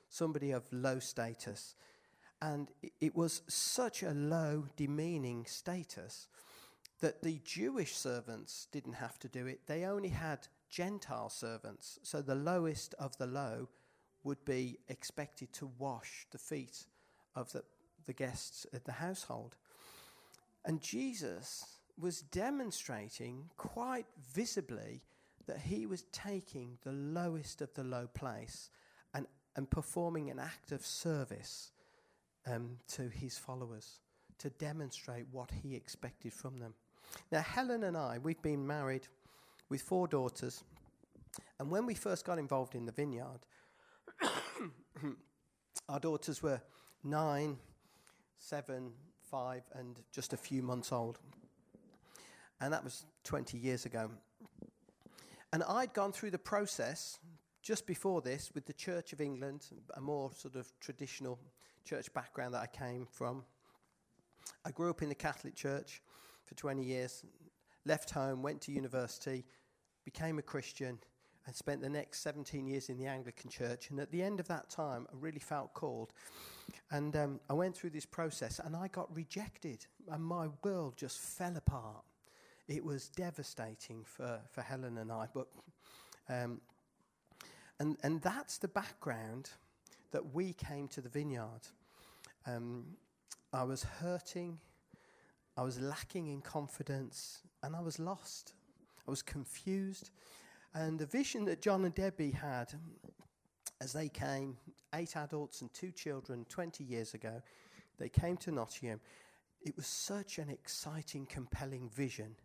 somebody 0.09 0.50
of 0.50 0.72
low 0.72 0.98
status. 0.98 1.74
And 2.40 2.70
it 3.00 3.14
was 3.14 3.42
such 3.48 4.03
a 4.03 4.12
low, 4.12 4.66
demeaning 4.77 5.46
status 5.46 6.29
that 7.00 7.22
the 7.22 7.40
Jewish 7.44 7.96
servants 7.96 8.66
didn't 8.72 8.94
have 8.94 9.18
to 9.20 9.29
do 9.29 9.46
it. 9.46 9.61
They 9.66 9.85
only 9.85 10.09
had 10.09 10.48
Gentile 10.70 11.29
servants. 11.29 11.98
So 12.03 12.22
the 12.22 12.35
lowest 12.35 12.94
of 12.98 13.16
the 13.18 13.27
low 13.27 13.68
would 14.24 14.44
be 14.44 14.78
expected 14.88 15.52
to 15.52 15.70
wash 15.78 16.26
the 16.30 16.38
feet 16.38 16.87
of 17.37 17.52
the, 17.52 17.62
the 18.06 18.12
guests 18.12 18.66
at 18.72 18.84
the 18.84 18.92
household. 18.92 19.56
And 20.64 20.80
Jesus 20.80 21.78
was 21.98 22.22
demonstrating 22.22 23.50
quite 23.56 24.06
visibly 24.32 25.02
that 25.46 25.58
he 25.58 25.87
was 25.87 26.04
taking 26.10 26.78
the 26.82 26.92
lowest 26.92 27.60
of 27.60 27.72
the 27.74 27.84
low 27.84 28.08
place 28.14 28.70
and, 29.12 29.26
and 29.56 29.70
performing 29.70 30.30
an 30.30 30.38
act 30.38 30.72
of 30.72 30.84
service 30.84 31.70
um, 32.46 32.78
to 32.88 33.08
his 33.08 33.38
followers 33.38 34.00
to 34.38 34.50
demonstrate 34.50 35.26
what 35.30 35.50
he 35.62 35.74
expected 35.74 36.32
from 36.32 36.58
them. 36.58 36.74
Now, 37.30 37.42
Helen 37.42 37.84
and 37.84 37.96
I, 37.96 38.18
we've 38.18 38.42
been 38.42 38.66
married 38.66 39.06
with 39.68 39.82
four 39.82 40.08
daughters, 40.08 40.64
and 41.58 41.70
when 41.70 41.87
we 41.87 41.94
first 41.94 42.24
got 42.24 42.38
involved 42.38 42.74
in 42.74 42.87
the 42.87 42.92
vineyard, 42.92 43.40
our 45.88 46.00
daughters 46.00 46.42
were 46.42 46.61
nine, 47.02 47.59
seven, 48.38 48.92
five 49.30 49.62
and 49.74 49.98
just 50.12 50.33
a 50.33 50.37
few 50.37 50.62
months 50.62 50.92
old. 50.92 51.18
And 52.61 52.72
that 52.72 52.85
was 52.85 53.04
20 53.24 53.59
years 53.59 53.85
ago. 53.85 54.11
And 55.52 55.62
I'd 55.64 55.92
gone 55.92 56.12
through 56.12 56.30
the 56.30 56.38
process 56.38 57.18
just 57.62 57.87
before 57.87 58.20
this 58.20 58.52
with 58.54 58.66
the 58.66 58.72
Church 58.72 59.12
of 59.12 59.20
England, 59.20 59.66
a 59.96 60.00
more 60.00 60.30
sort 60.33 60.54
of 60.54 60.70
traditional 60.80 61.38
church 61.85 62.12
background 62.12 62.54
that 62.54 62.62
I 62.62 62.66
came 62.66 63.07
from. 63.11 63.44
I 64.64 64.70
grew 64.70 64.90
up 64.90 65.02
in 65.02 65.09
the 65.09 65.14
Catholic 65.14 65.54
Church 65.54 66.02
for 66.44 66.54
20 66.54 66.83
years, 66.83 67.24
left 67.87 68.11
home, 68.11 68.42
went 68.42 68.61
to 68.62 68.72
university, 68.72 69.44
became 70.04 70.38
a 70.38 70.42
Christian, 70.42 70.98
and 71.46 71.54
spent 71.54 71.83
the 71.83 71.88
next 71.88 72.20
17 72.22 72.66
years 72.66 72.88
in 72.88 72.98
the 72.98 73.07
Anglican 73.07 73.50
Church. 73.50 73.90
And 73.90 74.00
at 74.00 74.11
the 74.11 74.22
end 74.22 74.40
of 74.40 74.48
that 74.48 74.70
time, 74.70 75.07
I 75.12 75.16
really 75.18 75.40
felt 75.40 75.74
called. 75.74 76.12
And 76.90 77.14
um, 77.16 77.40
I 77.50 77.52
went 77.52 77.76
through 77.76 77.90
this 77.90 78.07
process 78.07 78.61
and 78.64 78.74
I 78.74 78.88
got 78.88 79.14
rejected, 79.14 79.87
and 80.11 80.24
my 80.24 80.48
world 80.62 80.94
just 80.96 81.18
fell 81.18 81.57
apart. 81.57 82.04
It 82.66 82.83
was 82.85 83.09
devastating 83.09 84.04
for, 84.04 84.40
for 84.50 84.62
Helen 84.62 84.96
and 84.96 85.12
I. 85.12 85.26
But, 85.33 85.48
um, 86.30 86.61
and, 87.78 87.98
and 88.02 88.22
that's 88.22 88.59
the 88.59 88.68
background 88.68 89.50
that 90.12 90.33
we 90.33 90.54
came 90.54 90.88
to 90.88 91.00
the 91.02 91.09
vineyard. 91.09 91.61
Um, 92.46 92.85
I 93.52 93.64
was 93.64 93.83
hurting, 93.83 94.59
I 95.57 95.62
was 95.62 95.78
lacking 95.78 96.28
in 96.28 96.40
confidence, 96.40 97.40
and 97.62 97.76
I 97.76 97.80
was 97.80 97.98
lost. 97.98 98.54
I 99.07 99.11
was 99.11 99.22
confused. 99.22 100.11
And 100.74 100.98
the 100.98 101.06
vision 101.06 101.44
that 101.44 101.62
John 101.62 101.84
and 101.84 101.94
Debbie 101.94 102.32
had 102.32 102.72
as 103.80 103.92
they 103.92 104.08
came, 104.08 104.56
eight 104.94 105.16
adults 105.16 105.60
and 105.60 105.72
two 105.72 105.92
children, 105.92 106.46
20 106.48 106.82
years 106.82 107.14
ago, 107.14 107.42
they 107.98 108.08
came 108.08 108.37
to 108.38 108.50
Nottingham. 108.50 109.00
It 109.60 109.76
was 109.76 109.87
such 109.87 110.38
an 110.38 110.50
exciting, 110.50 111.26
compelling 111.26 111.90
vision. 111.90 112.37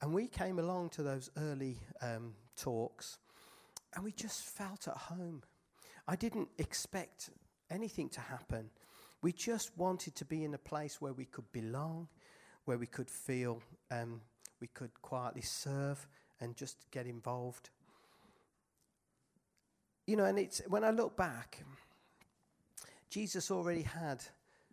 And 0.00 0.12
we 0.12 0.26
came 0.26 0.58
along 0.58 0.90
to 0.90 1.02
those 1.02 1.30
early 1.36 1.78
um, 2.00 2.34
talks 2.56 3.18
and 3.94 4.04
we 4.04 4.12
just 4.12 4.44
felt 4.44 4.88
at 4.88 4.96
home. 4.96 5.42
I 6.08 6.16
didn't 6.16 6.48
expect 6.58 7.30
anything 7.70 8.08
to 8.10 8.20
happen. 8.20 8.70
We 9.22 9.32
just 9.32 9.76
wanted 9.76 10.14
to 10.16 10.24
be 10.24 10.44
in 10.44 10.54
a 10.54 10.58
place 10.58 11.00
where 11.00 11.12
we 11.12 11.26
could 11.26 11.50
belong, 11.52 12.08
where 12.64 12.78
we 12.78 12.86
could 12.86 13.10
feel 13.10 13.62
um, 13.90 14.20
we 14.60 14.66
could 14.68 14.90
quietly 15.02 15.42
serve 15.42 16.06
and 16.42 16.56
just 16.56 16.76
get 16.90 17.06
involved. 17.06 17.70
You 20.06 20.16
know, 20.16 20.24
and 20.24 20.38
it's 20.38 20.60
when 20.66 20.84
I 20.84 20.90
look 20.90 21.16
back, 21.16 21.64
Jesus 23.08 23.50
already 23.50 23.82
had 23.82 24.22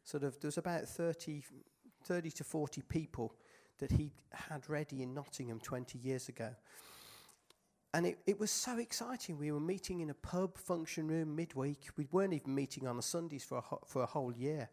sort 0.04 0.24
of, 0.24 0.40
there 0.40 0.48
was 0.48 0.58
about 0.58 0.88
30, 0.88 1.44
30 2.04 2.32
to 2.32 2.44
40 2.44 2.82
people 2.82 3.36
that 3.78 3.92
he 3.92 4.12
had 4.34 4.68
ready 4.68 5.04
in 5.04 5.14
Nottingham 5.14 5.60
20 5.60 6.00
years 6.00 6.28
ago. 6.28 6.50
And 7.94 8.06
it, 8.06 8.20
it 8.26 8.40
was 8.40 8.52
so 8.52 8.78
exciting. 8.78 9.38
We 9.38 9.52
were 9.52 9.60
meeting 9.60 10.02
in 10.02 10.10
a 10.10 10.16
pub 10.16 10.58
function 10.58 11.08
room 11.08 11.36
midweek. 11.36 11.90
We 11.96 12.08
weren't 12.12 12.34
even 12.34 12.54
meeting 12.54 12.88
on 12.88 12.98
the 12.98 13.04
Sundays 13.04 13.44
for 13.44 13.60
a, 13.60 13.62
ho- 13.62 13.82
for 13.86 14.04
a 14.04 14.06
whole 14.06 14.34
year. 14.34 14.70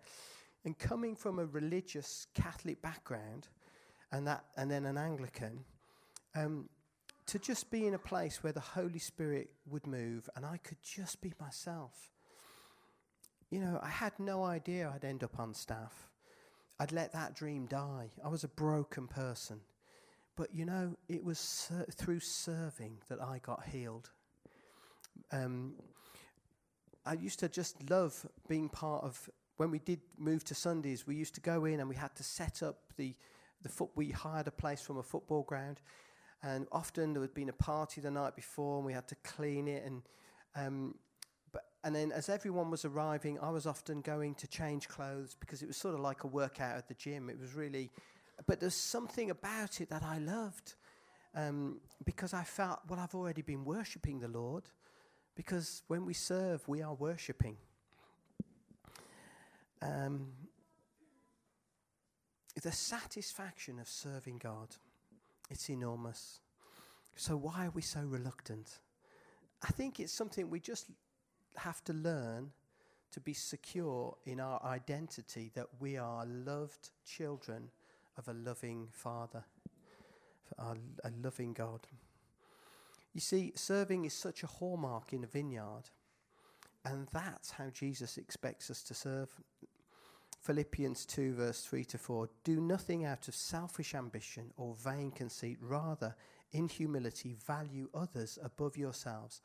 And 0.64 0.78
coming 0.78 1.14
from 1.14 1.38
a 1.38 1.46
religious 1.46 2.26
Catholic 2.34 2.82
background 2.82 3.48
and, 4.12 4.26
that, 4.26 4.44
and 4.56 4.70
then 4.70 4.84
an 4.84 4.98
Anglican, 4.98 5.64
um, 6.34 6.68
to 7.26 7.38
just 7.38 7.70
be 7.70 7.86
in 7.86 7.94
a 7.94 7.98
place 7.98 8.42
where 8.42 8.52
the 8.52 8.60
Holy 8.60 8.98
Spirit 8.98 9.50
would 9.68 9.86
move 9.86 10.28
and 10.36 10.46
I 10.46 10.58
could 10.58 10.78
just 10.82 11.20
be 11.20 11.32
myself. 11.40 12.12
You 13.50 13.60
know, 13.60 13.80
I 13.82 13.88
had 13.88 14.12
no 14.18 14.44
idea 14.44 14.92
I'd 14.92 15.04
end 15.04 15.24
up 15.24 15.38
on 15.38 15.54
staff. 15.54 16.08
I'd 16.78 16.92
let 16.92 17.12
that 17.12 17.34
dream 17.34 17.66
die. 17.66 18.10
I 18.24 18.28
was 18.28 18.44
a 18.44 18.48
broken 18.48 19.06
person. 19.06 19.60
But 20.36 20.54
you 20.54 20.66
know, 20.66 20.96
it 21.08 21.24
was 21.24 21.38
ser- 21.38 21.86
through 21.90 22.20
serving 22.20 22.98
that 23.08 23.22
I 23.22 23.38
got 23.38 23.64
healed. 23.64 24.10
Um, 25.32 25.74
I 27.06 27.14
used 27.14 27.38
to 27.40 27.48
just 27.48 27.90
love 27.90 28.26
being 28.48 28.68
part 28.68 29.04
of. 29.04 29.30
When 29.56 29.70
we 29.70 29.78
did 29.78 30.00
move 30.18 30.44
to 30.44 30.54
Sundays, 30.54 31.06
we 31.06 31.16
used 31.16 31.34
to 31.36 31.40
go 31.40 31.64
in 31.64 31.80
and 31.80 31.88
we 31.88 31.94
had 31.94 32.14
to 32.16 32.22
set 32.22 32.62
up 32.62 32.92
the 32.98 33.14
the 33.62 33.70
foot. 33.70 33.88
We 33.94 34.10
hired 34.10 34.46
a 34.48 34.50
place 34.50 34.82
from 34.82 34.98
a 34.98 35.02
football 35.02 35.42
ground, 35.42 35.80
and 36.42 36.66
often 36.72 37.12
there 37.12 37.22
had 37.22 37.34
been 37.34 37.48
a 37.48 37.54
party 37.54 38.00
the 38.00 38.10
night 38.10 38.36
before, 38.36 38.76
and 38.78 38.86
we 38.86 38.92
had 38.92 39.08
to 39.08 39.16
clean 39.24 39.68
it. 39.68 39.84
And 39.84 40.02
um, 40.54 40.94
but 41.52 41.64
and 41.84 41.94
then 41.94 42.12
as 42.12 42.28
everyone 42.28 42.70
was 42.70 42.84
arriving, 42.84 43.38
I 43.40 43.50
was 43.50 43.66
often 43.66 44.00
going 44.00 44.34
to 44.36 44.46
change 44.46 44.88
clothes 44.88 45.36
because 45.38 45.62
it 45.62 45.66
was 45.66 45.76
sort 45.76 45.94
of 45.94 46.00
like 46.00 46.24
a 46.24 46.28
workout 46.28 46.76
at 46.76 46.88
the 46.88 46.94
gym. 46.94 47.30
It 47.30 47.40
was 47.40 47.54
really, 47.54 47.90
but 48.46 48.60
there's 48.60 48.74
something 48.74 49.30
about 49.30 49.80
it 49.80 49.90
that 49.90 50.02
I 50.02 50.18
loved 50.18 50.74
um, 51.34 51.80
because 52.04 52.34
I 52.34 52.44
felt 52.44 52.80
well, 52.88 53.00
I've 53.00 53.14
already 53.14 53.42
been 53.42 53.64
worshiping 53.64 54.20
the 54.20 54.28
Lord. 54.28 54.64
Because 55.36 55.82
when 55.86 56.06
we 56.06 56.14
serve, 56.14 56.66
we 56.66 56.82
are 56.82 56.94
worshipping. 56.94 57.58
Um, 59.82 60.28
the 62.62 62.72
satisfaction 62.72 63.78
of 63.78 63.86
serving 63.86 64.38
God, 64.38 64.76
it's 65.50 65.70
enormous. 65.70 66.40
So, 67.14 67.36
why 67.36 67.66
are 67.66 67.70
we 67.70 67.82
so 67.82 68.00
reluctant? 68.00 68.78
I 69.62 69.68
think 69.68 70.00
it's 70.00 70.12
something 70.12 70.50
we 70.50 70.60
just 70.60 70.90
have 71.56 71.82
to 71.84 71.92
learn 71.92 72.52
to 73.12 73.20
be 73.20 73.32
secure 73.32 74.16
in 74.26 74.40
our 74.40 74.62
identity 74.62 75.50
that 75.54 75.68
we 75.80 75.96
are 75.96 76.26
loved 76.26 76.90
children 77.04 77.70
of 78.18 78.28
a 78.28 78.32
loving 78.32 78.88
Father, 78.92 79.44
a 80.58 80.76
loving 81.22 81.52
God. 81.52 81.86
You 83.14 83.20
see, 83.20 83.52
serving 83.54 84.04
is 84.04 84.12
such 84.12 84.42
a 84.42 84.46
hallmark 84.46 85.14
in 85.14 85.24
a 85.24 85.26
vineyard, 85.26 85.84
and 86.84 87.08
that's 87.12 87.52
how 87.52 87.70
Jesus 87.70 88.18
expects 88.18 88.70
us 88.70 88.82
to 88.82 88.94
serve. 88.94 89.30
Philippians 90.46 91.04
2, 91.06 91.34
verse 91.34 91.64
3 91.64 91.84
to 91.86 91.98
4 91.98 92.28
Do 92.44 92.60
nothing 92.60 93.04
out 93.04 93.26
of 93.26 93.34
selfish 93.34 93.96
ambition 93.96 94.52
or 94.56 94.76
vain 94.76 95.10
conceit, 95.10 95.58
rather, 95.60 96.14
in 96.52 96.68
humility, 96.68 97.34
value 97.44 97.88
others 97.92 98.38
above 98.40 98.76
yourselves, 98.76 99.40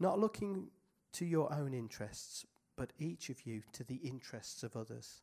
not 0.00 0.18
looking 0.18 0.70
to 1.12 1.26
your 1.26 1.52
own 1.52 1.74
interests, 1.74 2.46
but 2.76 2.94
each 2.98 3.28
of 3.28 3.44
you 3.46 3.60
to 3.74 3.84
the 3.84 3.96
interests 3.96 4.62
of 4.62 4.74
others. 4.74 5.20